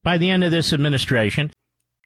by 0.05 0.19
the 0.19 0.31
end 0.31 0.45
of 0.45 0.53
this 0.53 0.73
administration. 0.73 1.51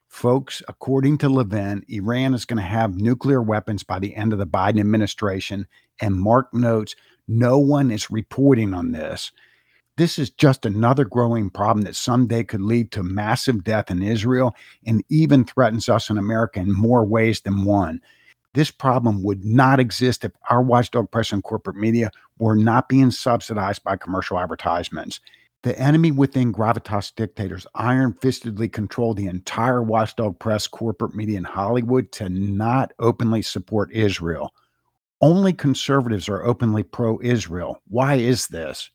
Folks, 0.09 0.62
according 0.66 1.18
to 1.18 1.28
Levin, 1.28 1.85
Iran 1.88 2.35
is 2.35 2.44
going 2.44 2.56
to 2.56 2.68
have 2.68 2.96
nuclear 2.96 3.42
weapons 3.42 3.85
by 3.85 3.98
the 3.98 4.16
end 4.16 4.33
of 4.33 4.38
the 4.38 4.46
Biden 4.46 4.80
administration. 4.80 5.66
And 6.00 6.18
Mark 6.20 6.52
notes 6.52 6.96
no 7.28 7.59
one 7.59 7.90
is 7.90 8.11
reporting 8.11 8.74
on 8.74 8.92
this. 8.92 9.30
This 9.96 10.18
is 10.18 10.30
just 10.30 10.64
another 10.64 11.04
growing 11.04 11.50
problem 11.50 11.85
that 11.85 11.94
someday 11.94 12.42
could 12.42 12.62
lead 12.62 12.90
to 12.92 13.02
massive 13.02 13.62
death 13.62 13.90
in 13.90 14.02
Israel 14.02 14.54
and 14.87 15.04
even 15.11 15.44
threatens 15.44 15.88
us 15.88 16.09
in 16.09 16.16
America 16.16 16.59
in 16.59 16.72
more 16.72 17.04
ways 17.04 17.42
than 17.42 17.64
one. 17.64 18.00
This 18.54 18.70
problem 18.70 19.22
would 19.22 19.44
not 19.44 19.78
exist 19.78 20.24
if 20.24 20.32
our 20.48 20.62
watchdog 20.62 21.10
press 21.10 21.32
and 21.32 21.42
corporate 21.42 21.76
media 21.76 22.10
were 22.38 22.56
not 22.56 22.88
being 22.88 23.10
subsidized 23.10 23.84
by 23.84 23.96
commercial 23.96 24.38
advertisements. 24.38 25.20
The 25.62 25.78
enemy 25.78 26.10
within 26.10 26.52
gravitas 26.52 27.14
dictators 27.14 27.66
iron 27.74 28.14
fistedly 28.14 28.72
control 28.72 29.14
the 29.14 29.26
entire 29.26 29.82
watchdog 29.82 30.38
press, 30.38 30.66
corporate 30.66 31.14
media 31.14 31.36
and 31.36 31.46
Hollywood 31.46 32.10
to 32.12 32.28
not 32.28 32.92
openly 32.98 33.42
support 33.42 33.92
Israel. 33.92 34.52
Only 35.20 35.52
conservatives 35.52 36.28
are 36.28 36.44
openly 36.44 36.82
pro 36.82 37.20
Israel. 37.22 37.82
Why 37.88 38.14
is 38.14 38.46
this? 38.46 38.90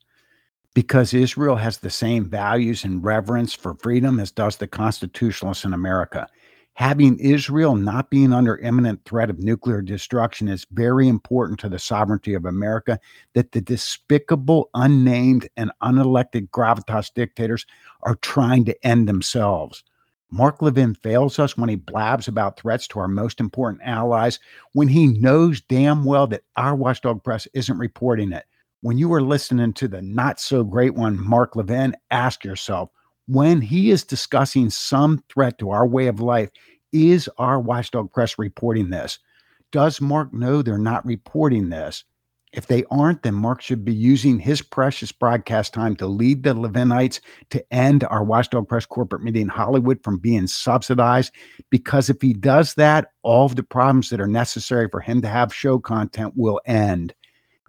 because 0.76 1.14
Israel 1.14 1.56
has 1.56 1.78
the 1.78 1.88
same 1.88 2.28
values 2.28 2.84
and 2.84 3.02
reverence 3.02 3.54
for 3.54 3.72
freedom 3.76 4.20
as 4.20 4.30
does 4.30 4.58
the 4.58 4.66
constitutionalists 4.66 5.64
in 5.64 5.72
America. 5.72 6.28
Having 6.76 7.20
Israel 7.20 7.74
not 7.74 8.10
being 8.10 8.34
under 8.34 8.58
imminent 8.58 9.02
threat 9.06 9.30
of 9.30 9.38
nuclear 9.38 9.80
destruction 9.80 10.46
is 10.46 10.66
very 10.72 11.08
important 11.08 11.58
to 11.60 11.70
the 11.70 11.78
sovereignty 11.78 12.34
of 12.34 12.44
America 12.44 13.00
that 13.32 13.52
the 13.52 13.62
despicable, 13.62 14.68
unnamed, 14.74 15.48
and 15.56 15.72
unelected 15.82 16.50
gravitas 16.50 17.10
dictators 17.14 17.64
are 18.02 18.16
trying 18.16 18.66
to 18.66 18.86
end 18.86 19.08
themselves. 19.08 19.84
Mark 20.30 20.60
Levin 20.60 20.94
fails 20.94 21.38
us 21.38 21.56
when 21.56 21.70
he 21.70 21.76
blabs 21.76 22.28
about 22.28 22.60
threats 22.60 22.86
to 22.88 22.98
our 22.98 23.08
most 23.08 23.40
important 23.40 23.80
allies 23.82 24.38
when 24.74 24.88
he 24.88 25.06
knows 25.06 25.62
damn 25.62 26.04
well 26.04 26.26
that 26.26 26.42
our 26.58 26.76
watchdog 26.76 27.24
press 27.24 27.48
isn't 27.54 27.78
reporting 27.78 28.32
it 28.32 28.44
when 28.82 28.98
you 28.98 29.12
are 29.12 29.22
listening 29.22 29.72
to 29.72 29.88
the 29.88 30.02
not 30.02 30.38
so 30.38 30.62
great 30.62 30.94
one, 30.94 31.18
Mark 31.18 31.56
Levin, 31.56 31.96
ask 32.10 32.44
yourself 32.44 32.90
when 33.26 33.60
he 33.60 33.90
is 33.90 34.04
discussing 34.04 34.70
some 34.70 35.22
threat 35.28 35.58
to 35.58 35.70
our 35.70 35.86
way 35.86 36.06
of 36.06 36.20
life, 36.20 36.50
is 36.92 37.28
our 37.38 37.60
watchdog 37.60 38.12
press 38.12 38.38
reporting 38.38 38.90
this? 38.90 39.18
Does 39.72 40.00
Mark 40.00 40.32
know 40.32 40.62
they're 40.62 40.78
not 40.78 41.04
reporting 41.04 41.68
this? 41.68 42.04
If 42.52 42.68
they 42.68 42.84
aren't, 42.90 43.22
then 43.22 43.34
Mark 43.34 43.60
should 43.60 43.84
be 43.84 43.92
using 43.92 44.38
his 44.38 44.62
precious 44.62 45.12
broadcast 45.12 45.74
time 45.74 45.94
to 45.96 46.06
lead 46.06 46.42
the 46.42 46.54
Levinites 46.54 47.20
to 47.50 47.62
end 47.74 48.04
our 48.04 48.24
Watchdog 48.24 48.66
Press 48.66 48.86
corporate 48.86 49.22
media 49.22 49.42
in 49.42 49.48
Hollywood 49.48 50.02
from 50.02 50.18
being 50.18 50.46
subsidized. 50.46 51.34
Because 51.68 52.08
if 52.08 52.22
he 52.22 52.32
does 52.32 52.72
that, 52.74 53.08
all 53.22 53.44
of 53.44 53.56
the 53.56 53.62
problems 53.62 54.08
that 54.08 54.20
are 54.20 54.26
necessary 54.26 54.88
for 54.90 55.00
him 55.00 55.20
to 55.20 55.28
have 55.28 55.52
show 55.52 55.78
content 55.78 56.32
will 56.36 56.60
end. 56.64 57.14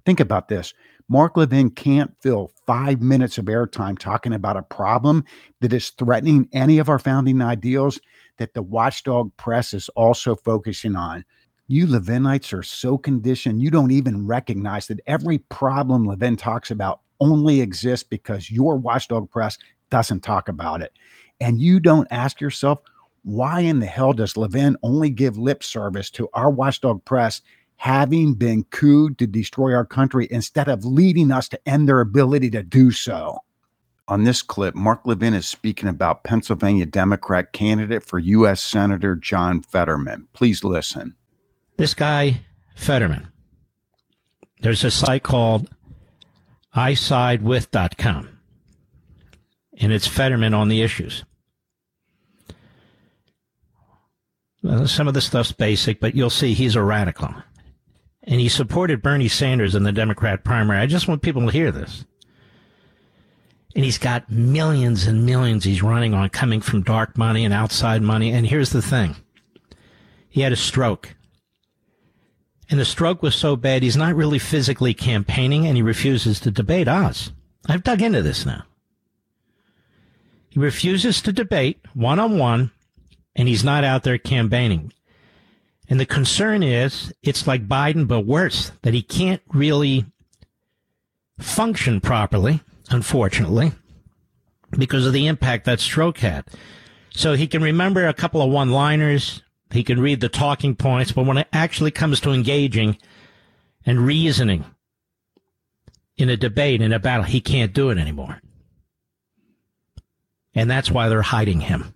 Think 0.05 0.21
about 0.21 0.47
this. 0.47 0.73
Mark 1.09 1.37
Levin 1.37 1.69
can't 1.69 2.13
fill 2.21 2.51
five 2.65 3.01
minutes 3.01 3.37
of 3.37 3.45
airtime 3.45 3.97
talking 3.97 4.33
about 4.33 4.57
a 4.57 4.61
problem 4.63 5.23
that 5.61 5.71
is 5.71 5.91
threatening 5.91 6.49
any 6.51 6.79
of 6.79 6.89
our 6.89 6.99
founding 6.99 7.41
ideals 7.41 7.99
that 8.37 8.53
the 8.53 8.61
watchdog 8.61 9.31
press 9.37 9.73
is 9.73 9.87
also 9.89 10.35
focusing 10.35 10.97
on. 10.97 11.23
You 11.67 11.87
Levinites 11.87 12.51
are 12.53 12.63
so 12.63 12.97
conditioned, 12.97 13.61
you 13.61 13.71
don't 13.71 13.91
even 13.91 14.27
recognize 14.27 14.87
that 14.87 14.99
every 15.07 15.37
problem 15.37 16.05
Levin 16.05 16.35
talks 16.35 16.71
about 16.71 17.01
only 17.21 17.61
exists 17.61 18.07
because 18.07 18.51
your 18.51 18.75
watchdog 18.75 19.31
press 19.31 19.57
doesn't 19.89 20.21
talk 20.21 20.49
about 20.49 20.81
it. 20.81 20.91
And 21.39 21.61
you 21.61 21.79
don't 21.79 22.07
ask 22.11 22.41
yourself, 22.41 22.79
why 23.23 23.61
in 23.61 23.79
the 23.79 23.85
hell 23.85 24.13
does 24.13 24.37
Levin 24.37 24.77
only 24.83 25.09
give 25.09 25.37
lip 25.37 25.63
service 25.63 26.09
to 26.11 26.29
our 26.33 26.49
watchdog 26.49 27.03
press 27.05 27.41
having 27.77 28.33
been 28.33 28.63
cooed 28.65 29.17
to 29.19 29.27
destroy 29.27 29.73
our 29.73 29.85
country 29.85 30.27
instead 30.29 30.67
of 30.67 30.83
leading 30.83 31.31
us 31.31 31.47
to 31.47 31.69
end 31.69 31.87
their 31.87 32.01
ability 32.01 32.49
to 32.49 32.63
do 32.63 32.91
so. 32.91 33.39
On 34.09 34.23
this 34.23 34.41
clip, 34.41 34.73
Mark 34.73 35.01
Levin 35.05 35.33
is 35.33 35.47
speaking 35.47 35.87
about 35.87 36.23
Pennsylvania 36.23 36.85
Democrat 36.85 37.53
candidate 37.53 38.03
for 38.03 38.19
U.S. 38.19 38.61
Senator 38.63 39.15
John 39.15 39.61
Fetterman. 39.61 40.27
Please 40.33 40.63
listen. 40.63 41.15
This 41.77 41.93
guy, 41.93 42.41
Fetterman, 42.75 43.27
there's 44.61 44.83
a 44.83 44.91
site 44.91 45.23
called 45.23 45.69
isidewith.com, 46.73 48.29
and 49.79 49.91
it's 49.91 50.07
Fetterman 50.07 50.53
on 50.53 50.69
the 50.69 50.81
issues. 50.81 51.23
Well, 54.63 54.87
some 54.87 55.07
of 55.07 55.13
the 55.13 55.21
stuff's 55.21 55.51
basic, 55.51 55.99
but 55.99 56.15
you'll 56.15 56.29
see 56.29 56.53
he's 56.53 56.75
a 56.75 56.81
radical 56.81 57.33
and 58.27 58.41
he 58.41 58.49
supported 58.49 59.01
Bernie 59.01 59.29
Sanders 59.29 59.73
in 59.73 59.83
the 59.83 59.91
Democrat 59.93 60.43
primary. 60.43 60.79
I 60.79 60.85
just 60.85 61.07
want 61.07 61.21
people 61.21 61.45
to 61.45 61.51
hear 61.51 61.71
this. 61.71 62.05
And 63.73 63.85
he's 63.85 63.97
got 63.97 64.29
millions 64.29 65.07
and 65.07 65.25
millions 65.25 65.63
he's 65.63 65.81
running 65.81 66.13
on 66.13 66.29
coming 66.29 66.59
from 66.59 66.83
dark 66.83 67.17
money 67.17 67.45
and 67.45 67.53
outside 67.53 68.01
money. 68.01 68.33
And 68.33 68.45
here's 68.45 68.71
the 68.71 68.81
thing 68.81 69.15
he 70.29 70.41
had 70.41 70.51
a 70.51 70.57
stroke. 70.57 71.15
And 72.69 72.77
the 72.77 72.85
stroke 72.85 73.23
was 73.23 73.33
so 73.33 73.55
bad, 73.55 73.81
he's 73.81 73.95
not 73.95 74.15
really 74.15 74.39
physically 74.39 74.93
campaigning 74.93 75.65
and 75.65 75.77
he 75.77 75.81
refuses 75.81 76.41
to 76.41 76.51
debate 76.51 76.89
us. 76.89 77.31
I've 77.69 77.83
dug 77.83 78.01
into 78.01 78.21
this 78.21 78.45
now. 78.45 78.63
He 80.49 80.59
refuses 80.59 81.21
to 81.21 81.31
debate 81.31 81.79
one 81.93 82.19
on 82.19 82.37
one 82.37 82.71
and 83.37 83.47
he's 83.47 83.63
not 83.63 83.85
out 83.85 84.03
there 84.03 84.17
campaigning. 84.17 84.91
And 85.89 85.99
the 85.99 86.05
concern 86.05 86.63
is 86.63 87.13
it's 87.23 87.47
like 87.47 87.67
Biden, 87.67 88.07
but 88.07 88.21
worse, 88.21 88.71
that 88.81 88.93
he 88.93 89.01
can't 89.01 89.41
really 89.49 90.05
function 91.39 92.01
properly, 92.01 92.61
unfortunately, 92.89 93.71
because 94.71 95.05
of 95.05 95.13
the 95.13 95.27
impact 95.27 95.65
that 95.65 95.79
stroke 95.79 96.19
had. 96.19 96.45
So 97.11 97.33
he 97.33 97.47
can 97.47 97.61
remember 97.61 98.05
a 98.05 98.13
couple 98.13 98.41
of 98.41 98.51
one 98.51 98.71
liners, 98.71 99.41
he 99.71 99.83
can 99.83 99.99
read 99.99 100.21
the 100.21 100.29
talking 100.29 100.75
points, 100.75 101.11
but 101.11 101.25
when 101.25 101.37
it 101.37 101.47
actually 101.53 101.91
comes 101.91 102.19
to 102.21 102.31
engaging 102.31 102.97
and 103.85 104.05
reasoning 104.05 104.65
in 106.17 106.29
a 106.29 106.37
debate, 106.37 106.81
in 106.81 106.93
a 106.93 106.99
battle, 106.99 107.23
he 107.23 107.41
can't 107.41 107.73
do 107.73 107.89
it 107.89 107.97
anymore. 107.97 108.41
And 110.53 110.69
that's 110.69 110.91
why 110.91 111.07
they're 111.07 111.21
hiding 111.21 111.61
him. 111.61 111.93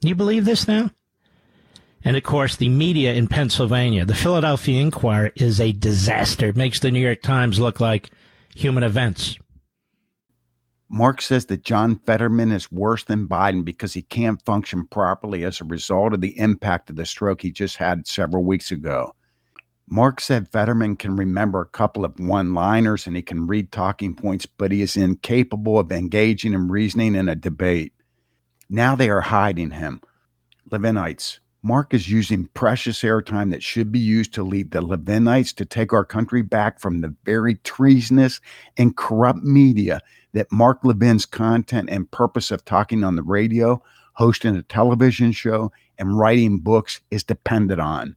You 0.00 0.14
believe 0.14 0.44
this 0.44 0.68
now? 0.68 0.90
And 2.04 2.16
of 2.16 2.22
course, 2.22 2.56
the 2.56 2.68
media 2.68 3.14
in 3.14 3.28
Pennsylvania, 3.28 4.04
the 4.04 4.14
Philadelphia 4.14 4.80
Inquirer 4.80 5.32
is 5.36 5.60
a 5.60 5.72
disaster. 5.72 6.48
It 6.48 6.56
makes 6.56 6.80
the 6.80 6.90
New 6.90 7.00
York 7.00 7.22
Times 7.22 7.60
look 7.60 7.80
like 7.80 8.10
human 8.54 8.82
events. 8.82 9.38
Mark 10.88 11.22
says 11.22 11.46
that 11.46 11.64
John 11.64 11.98
Fetterman 12.04 12.52
is 12.52 12.70
worse 12.70 13.04
than 13.04 13.26
Biden 13.26 13.64
because 13.64 13.94
he 13.94 14.02
can't 14.02 14.44
function 14.44 14.86
properly 14.88 15.42
as 15.44 15.60
a 15.60 15.64
result 15.64 16.12
of 16.12 16.20
the 16.20 16.38
impact 16.38 16.90
of 16.90 16.96
the 16.96 17.06
stroke 17.06 17.40
he 17.40 17.50
just 17.50 17.76
had 17.76 18.06
several 18.06 18.44
weeks 18.44 18.70
ago. 18.70 19.14
Mark 19.88 20.20
said 20.20 20.48
Fetterman 20.48 20.96
can 20.96 21.16
remember 21.16 21.60
a 21.60 21.66
couple 21.66 22.04
of 22.04 22.18
one 22.18 22.52
liners 22.52 23.06
and 23.06 23.16
he 23.16 23.22
can 23.22 23.46
read 23.46 23.72
talking 23.72 24.14
points, 24.14 24.44
but 24.44 24.70
he 24.70 24.82
is 24.82 24.96
incapable 24.96 25.78
of 25.78 25.90
engaging 25.92 26.52
in 26.52 26.68
reasoning 26.68 27.14
in 27.14 27.28
a 27.28 27.34
debate. 27.34 27.92
Now 28.68 28.94
they 28.94 29.08
are 29.08 29.20
hiding 29.20 29.70
him. 29.70 30.02
Levinites, 30.70 31.38
Mark 31.64 31.94
is 31.94 32.10
using 32.10 32.48
precious 32.54 33.02
airtime 33.02 33.52
that 33.52 33.62
should 33.62 33.92
be 33.92 33.98
used 34.00 34.34
to 34.34 34.42
lead 34.42 34.72
the 34.72 34.80
Levinites 34.80 35.54
to 35.54 35.64
take 35.64 35.92
our 35.92 36.04
country 36.04 36.42
back 36.42 36.80
from 36.80 37.00
the 37.00 37.14
very 37.24 37.54
treasonous 37.56 38.40
and 38.76 38.96
corrupt 38.96 39.44
media 39.44 40.00
that 40.32 40.50
Mark 40.50 40.82
Levin's 40.82 41.24
content 41.24 41.88
and 41.88 42.10
purpose 42.10 42.50
of 42.50 42.64
talking 42.64 43.04
on 43.04 43.14
the 43.14 43.22
radio, 43.22 43.80
hosting 44.14 44.56
a 44.56 44.62
television 44.62 45.30
show, 45.30 45.70
and 45.98 46.18
writing 46.18 46.58
books 46.58 47.00
is 47.12 47.22
dependent 47.22 47.80
on. 47.80 48.16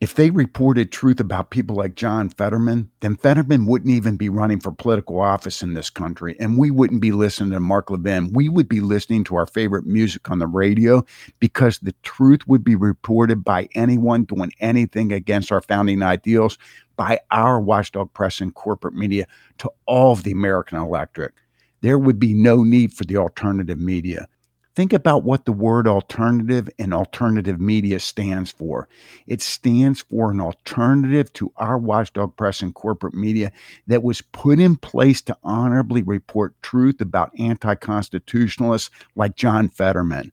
If 0.00 0.14
they 0.14 0.30
reported 0.30 0.90
truth 0.90 1.20
about 1.20 1.50
people 1.50 1.76
like 1.76 1.94
John 1.94 2.30
Fetterman, 2.30 2.90
then 3.00 3.16
Fetterman 3.16 3.66
wouldn't 3.66 3.90
even 3.90 4.16
be 4.16 4.30
running 4.30 4.58
for 4.58 4.72
political 4.72 5.20
office 5.20 5.62
in 5.62 5.74
this 5.74 5.90
country, 5.90 6.36
and 6.40 6.56
we 6.56 6.70
wouldn't 6.70 7.02
be 7.02 7.12
listening 7.12 7.50
to 7.50 7.60
Mark 7.60 7.90
Levin. 7.90 8.32
We 8.32 8.48
would 8.48 8.66
be 8.66 8.80
listening 8.80 9.24
to 9.24 9.36
our 9.36 9.46
favorite 9.46 9.84
music 9.84 10.30
on 10.30 10.38
the 10.38 10.46
radio 10.46 11.04
because 11.38 11.80
the 11.80 11.94
truth 12.02 12.48
would 12.48 12.64
be 12.64 12.76
reported 12.76 13.44
by 13.44 13.68
anyone 13.74 14.24
doing 14.24 14.52
anything 14.60 15.12
against 15.12 15.52
our 15.52 15.60
founding 15.60 16.02
ideals 16.02 16.56
by 16.96 17.20
our 17.30 17.60
watchdog 17.60 18.10
press 18.14 18.40
and 18.40 18.54
corporate 18.54 18.94
media 18.94 19.26
to 19.58 19.70
all 19.84 20.12
of 20.12 20.22
the 20.22 20.32
American 20.32 20.78
electorate. 20.78 21.34
There 21.82 21.98
would 21.98 22.18
be 22.18 22.32
no 22.32 22.64
need 22.64 22.94
for 22.94 23.04
the 23.04 23.18
alternative 23.18 23.78
media. 23.78 24.28
Think 24.76 24.92
about 24.92 25.24
what 25.24 25.44
the 25.44 25.52
word 25.52 25.88
alternative 25.88 26.68
and 26.78 26.94
alternative 26.94 27.60
media 27.60 27.98
stands 27.98 28.52
for. 28.52 28.88
It 29.26 29.42
stands 29.42 30.02
for 30.02 30.30
an 30.30 30.40
alternative 30.40 31.32
to 31.34 31.52
our 31.56 31.76
watchdog 31.76 32.36
press 32.36 32.62
and 32.62 32.74
corporate 32.74 33.14
media 33.14 33.50
that 33.88 34.04
was 34.04 34.22
put 34.22 34.60
in 34.60 34.76
place 34.76 35.22
to 35.22 35.36
honorably 35.42 36.02
report 36.02 36.54
truth 36.62 37.00
about 37.00 37.32
anti 37.38 37.74
constitutionalists 37.74 38.90
like 39.16 39.34
John 39.34 39.68
Fetterman. 39.68 40.30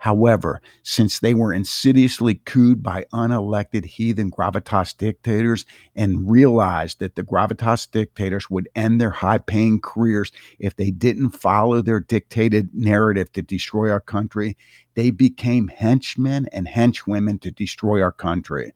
However, 0.00 0.62
since 0.82 1.18
they 1.18 1.34
were 1.34 1.52
insidiously 1.52 2.36
cooed 2.46 2.82
by 2.82 3.04
unelected 3.12 3.84
heathen 3.84 4.30
gravitas 4.30 4.96
dictators 4.96 5.66
and 5.94 6.30
realized 6.30 7.00
that 7.00 7.16
the 7.16 7.22
gravitas 7.22 7.86
dictators 7.90 8.48
would 8.48 8.70
end 8.74 8.98
their 8.98 9.10
high 9.10 9.36
paying 9.36 9.78
careers 9.78 10.32
if 10.58 10.74
they 10.74 10.90
didn't 10.90 11.32
follow 11.32 11.82
their 11.82 12.00
dictated 12.00 12.70
narrative 12.72 13.30
to 13.32 13.42
destroy 13.42 13.90
our 13.90 14.00
country, 14.00 14.56
they 14.94 15.10
became 15.10 15.68
henchmen 15.68 16.46
and 16.50 16.66
henchwomen 16.66 17.38
to 17.42 17.50
destroy 17.50 18.00
our 18.00 18.10
country. 18.10 18.72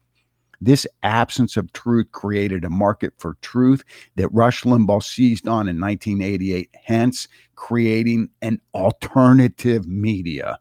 This 0.61 0.87
absence 1.03 1.57
of 1.57 1.73
truth 1.73 2.13
created 2.13 2.67
a 2.67 2.71
market 2.71 3.15
for 3.17 3.39
truth 3.41 3.83
that 4.17 4.29
Rush 4.29 4.65
Limbaugh 4.65 5.03
seized 5.03 5.49
on 5.49 5.71
in 5.71 5.81
1988, 5.81 6.69
hence 6.85 7.29
creating 7.55 8.29
an 8.43 8.61
alternative 8.75 9.89
media 9.89 10.59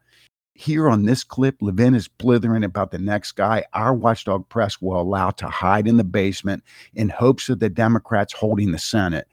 here 0.56 0.90
on 0.90 1.06
this 1.06 1.24
clip, 1.24 1.58
Levin 1.62 1.96
is 1.96 2.08
blithering 2.08 2.64
about 2.64 2.92
the 2.92 3.00
next 3.00 3.34
guy 3.34 3.66
our 3.74 3.94
watchdog 3.94 4.48
press 4.50 4.82
will 4.82 5.00
allow 5.00 5.32
to 5.32 5.48
hide 5.48 5.88
in 5.88 5.98
the 5.98 6.04
basement 6.04 6.64
in 6.94 7.10
hopes 7.10 7.50
of 7.50 7.60
the 7.60 7.70
Democrats 7.70 8.34
holding 8.34 8.72
the 8.72 8.80
Senate. 8.80 9.28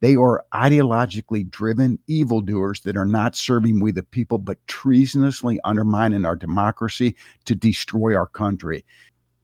They 0.00 0.16
are 0.16 0.44
ideologically 0.52 1.48
driven 1.48 1.98
evildoers 2.08 2.80
that 2.80 2.96
are 2.96 3.06
not 3.06 3.36
serving 3.36 3.80
we 3.80 3.92
the 3.92 4.02
people, 4.02 4.38
but 4.38 4.66
treasonously 4.66 5.60
undermining 5.64 6.24
our 6.26 6.36
democracy 6.36 7.16
to 7.46 7.54
destroy 7.54 8.14
our 8.14 8.26
country 8.26 8.84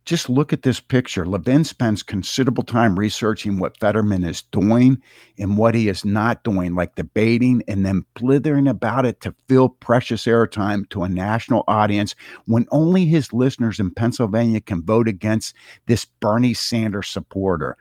just 0.04 0.28
look 0.28 0.52
at 0.52 0.62
this 0.62 0.80
picture. 0.80 1.26
Levin 1.26 1.64
spends 1.64 2.02
considerable 2.02 2.62
time 2.62 2.98
researching 2.98 3.58
what 3.58 3.78
Fetterman 3.78 4.24
is 4.24 4.42
doing 4.42 5.00
and 5.38 5.56
what 5.56 5.74
he 5.74 5.88
is 5.88 6.04
not 6.04 6.42
doing, 6.42 6.74
like 6.74 6.94
debating 6.94 7.62
and 7.68 7.84
then 7.84 8.04
blithering 8.14 8.66
about 8.66 9.06
it 9.06 9.20
to 9.20 9.34
fill 9.48 9.68
precious 9.68 10.24
airtime 10.24 10.88
to 10.90 11.02
a 11.02 11.08
national 11.08 11.64
audience 11.68 12.14
when 12.46 12.66
only 12.70 13.04
his 13.04 13.32
listeners 13.32 13.78
in 13.78 13.90
Pennsylvania 13.90 14.60
can 14.60 14.82
vote 14.82 15.08
against 15.08 15.54
this 15.86 16.04
Bernie 16.04 16.54
Sanders 16.54 17.08
supporter. 17.08 17.76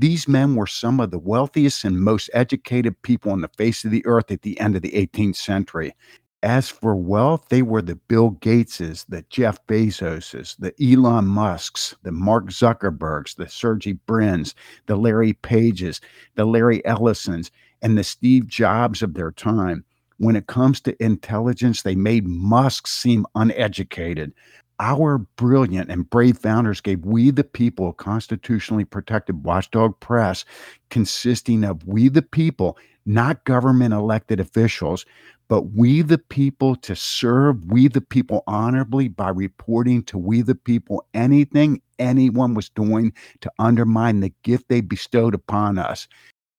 These 0.00 0.28
men 0.28 0.54
were 0.54 0.68
some 0.68 1.00
of 1.00 1.10
the 1.10 1.18
wealthiest 1.18 1.84
and 1.84 2.00
most 2.00 2.30
educated 2.32 3.02
people 3.02 3.32
on 3.32 3.40
the 3.40 3.50
face 3.58 3.84
of 3.84 3.90
the 3.90 4.06
earth 4.06 4.30
at 4.30 4.42
the 4.42 4.58
end 4.60 4.76
of 4.76 4.82
the 4.82 4.92
18th 4.92 5.34
century. 5.34 5.92
As 6.40 6.68
for 6.68 6.94
wealth, 6.94 7.46
they 7.48 7.62
were 7.62 7.82
the 7.82 7.96
Bill 7.96 8.30
Gateses, 8.30 9.04
the 9.08 9.24
Jeff 9.28 9.58
Bezoses, 9.66 10.56
the 10.56 10.72
Elon 10.80 11.26
Musks, 11.26 11.96
the 12.04 12.12
Mark 12.12 12.50
Zuckerbergs, 12.50 13.34
the 13.34 13.48
Sergey 13.48 13.94
Brins, 13.94 14.54
the 14.86 14.94
Larry 14.94 15.32
Pages, 15.32 16.00
the 16.36 16.44
Larry 16.44 16.84
Ellisons, 16.86 17.50
and 17.82 17.98
the 17.98 18.04
Steve 18.04 18.46
Jobs 18.46 19.02
of 19.02 19.14
their 19.14 19.32
time. 19.32 19.84
When 20.18 20.36
it 20.36 20.46
comes 20.46 20.80
to 20.82 21.02
intelligence, 21.02 21.82
they 21.82 21.96
made 21.96 22.24
Musk 22.24 22.86
seem 22.86 23.26
uneducated. 23.34 24.32
Our 24.80 25.18
brilliant 25.18 25.90
and 25.90 26.08
brave 26.08 26.38
founders 26.38 26.80
gave 26.80 27.04
we 27.04 27.30
the 27.30 27.42
people 27.44 27.88
a 27.88 27.92
constitutionally 27.92 28.84
protected 28.84 29.44
watchdog 29.44 29.98
press 29.98 30.44
consisting 30.90 31.64
of 31.64 31.84
we 31.86 32.08
the 32.08 32.22
people, 32.22 32.78
not 33.04 33.44
government 33.44 33.92
elected 33.92 34.38
officials, 34.38 35.04
but 35.48 35.72
we 35.72 36.02
the 36.02 36.18
people 36.18 36.76
to 36.76 36.94
serve 36.94 37.64
we 37.64 37.88
the 37.88 38.00
people 38.00 38.44
honorably 38.46 39.08
by 39.08 39.30
reporting 39.30 40.02
to 40.04 40.18
we 40.18 40.42
the 40.42 40.54
people 40.54 41.04
anything 41.12 41.82
anyone 41.98 42.54
was 42.54 42.68
doing 42.68 43.12
to 43.40 43.50
undermine 43.58 44.20
the 44.20 44.32
gift 44.44 44.68
they 44.68 44.80
bestowed 44.80 45.34
upon 45.34 45.78
us. 45.78 46.06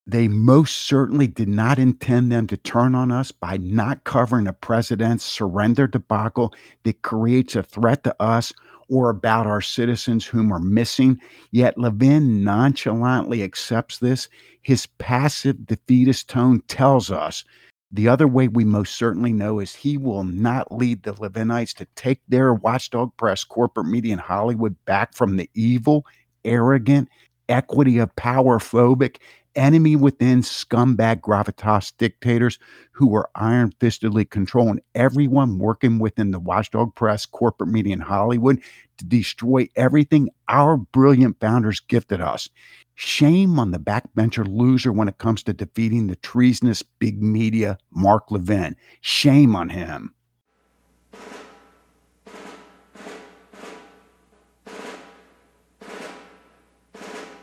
They 0.10 0.28
most 0.28 0.88
certainly 0.88 1.28
did 1.28 1.50
not 1.50 1.78
intend 1.78 2.32
them 2.32 2.48
to 2.48 2.58
turn 2.58 2.95
on 2.95 3.12
us 3.12 3.32
by 3.32 3.58
not 3.58 4.06
covering 4.06 4.48
a 4.48 4.54
president's 4.54 5.24
surrender 5.24 5.86
debacle 5.86 6.52
that 6.84 7.04
creates 7.04 7.56
a 7.56 7.62
threat 7.62 8.04
to 8.06 8.15
us 8.19 8.52
or 8.89 9.12
about 9.12 9.45
our 9.45 9.62
citizens 9.62 10.26
whom 10.26 10.52
are 10.52 10.60
missing. 10.60 11.22
Yet 11.52 11.78
Levin 11.78 12.43
nonchalantly 12.43 13.43
accepts 13.43 14.00
this. 14.00 14.28
His 14.63 14.88
passive 14.98 15.67
defeatist 15.67 16.28
tone 16.28 16.63
tells 16.67 17.12
us 17.12 17.43
the 17.91 18.08
other 18.08 18.28
way 18.28 18.48
we 18.48 18.65
most 18.65 18.95
certainly 18.95 19.32
know 19.32 19.60
is 19.60 19.76
he 19.76 19.95
will 19.95 20.24
not 20.24 20.72
lead 20.72 21.04
the 21.04 21.13
Levinites 21.13 21.76
to 21.76 21.86
take 21.95 22.22
their 22.28 22.56
watchdog 22.56 23.15
press, 23.17 23.43
corporate 23.43 23.88
media, 23.88 24.13
and 24.13 24.22
Hollywood 24.22 24.76
back 24.86 25.13
from 25.13 25.38
the 25.38 25.48
evil, 25.54 26.04
arrogant, 26.45 27.10
equity 27.48 28.00
of 28.00 28.15
power 28.15 28.58
phobic, 28.58 29.17
enemy 29.55 29.95
within 29.95 30.41
scumbag 30.41 31.21
gravitas 31.21 31.93
dictators 31.97 32.59
who 32.91 33.15
are 33.15 33.29
iron 33.35 33.71
fistedly 33.79 34.29
controlling 34.29 34.79
everyone 34.95 35.59
working 35.59 35.99
within 35.99 36.31
the 36.31 36.39
watchdog 36.39 36.93
press, 36.95 37.25
corporate 37.25 37.69
media, 37.69 37.93
and 37.93 38.03
Hollywood 38.03 38.62
to 38.97 39.05
destroy 39.05 39.67
everything 39.75 40.29
our 40.47 40.77
brilliant 40.77 41.39
founders 41.39 41.79
gifted 41.79 42.21
us. 42.21 42.49
Shame 42.95 43.57
on 43.59 43.71
the 43.71 43.79
backbencher 43.79 44.45
loser 44.45 44.91
when 44.91 45.07
it 45.07 45.17
comes 45.19 45.41
to 45.43 45.53
defeating 45.53 46.07
the 46.07 46.17
treasonous 46.17 46.83
big 46.83 47.21
media 47.21 47.77
Mark 47.91 48.29
Levin. 48.29 48.75
Shame 49.01 49.55
on 49.55 49.69
him. 49.69 50.13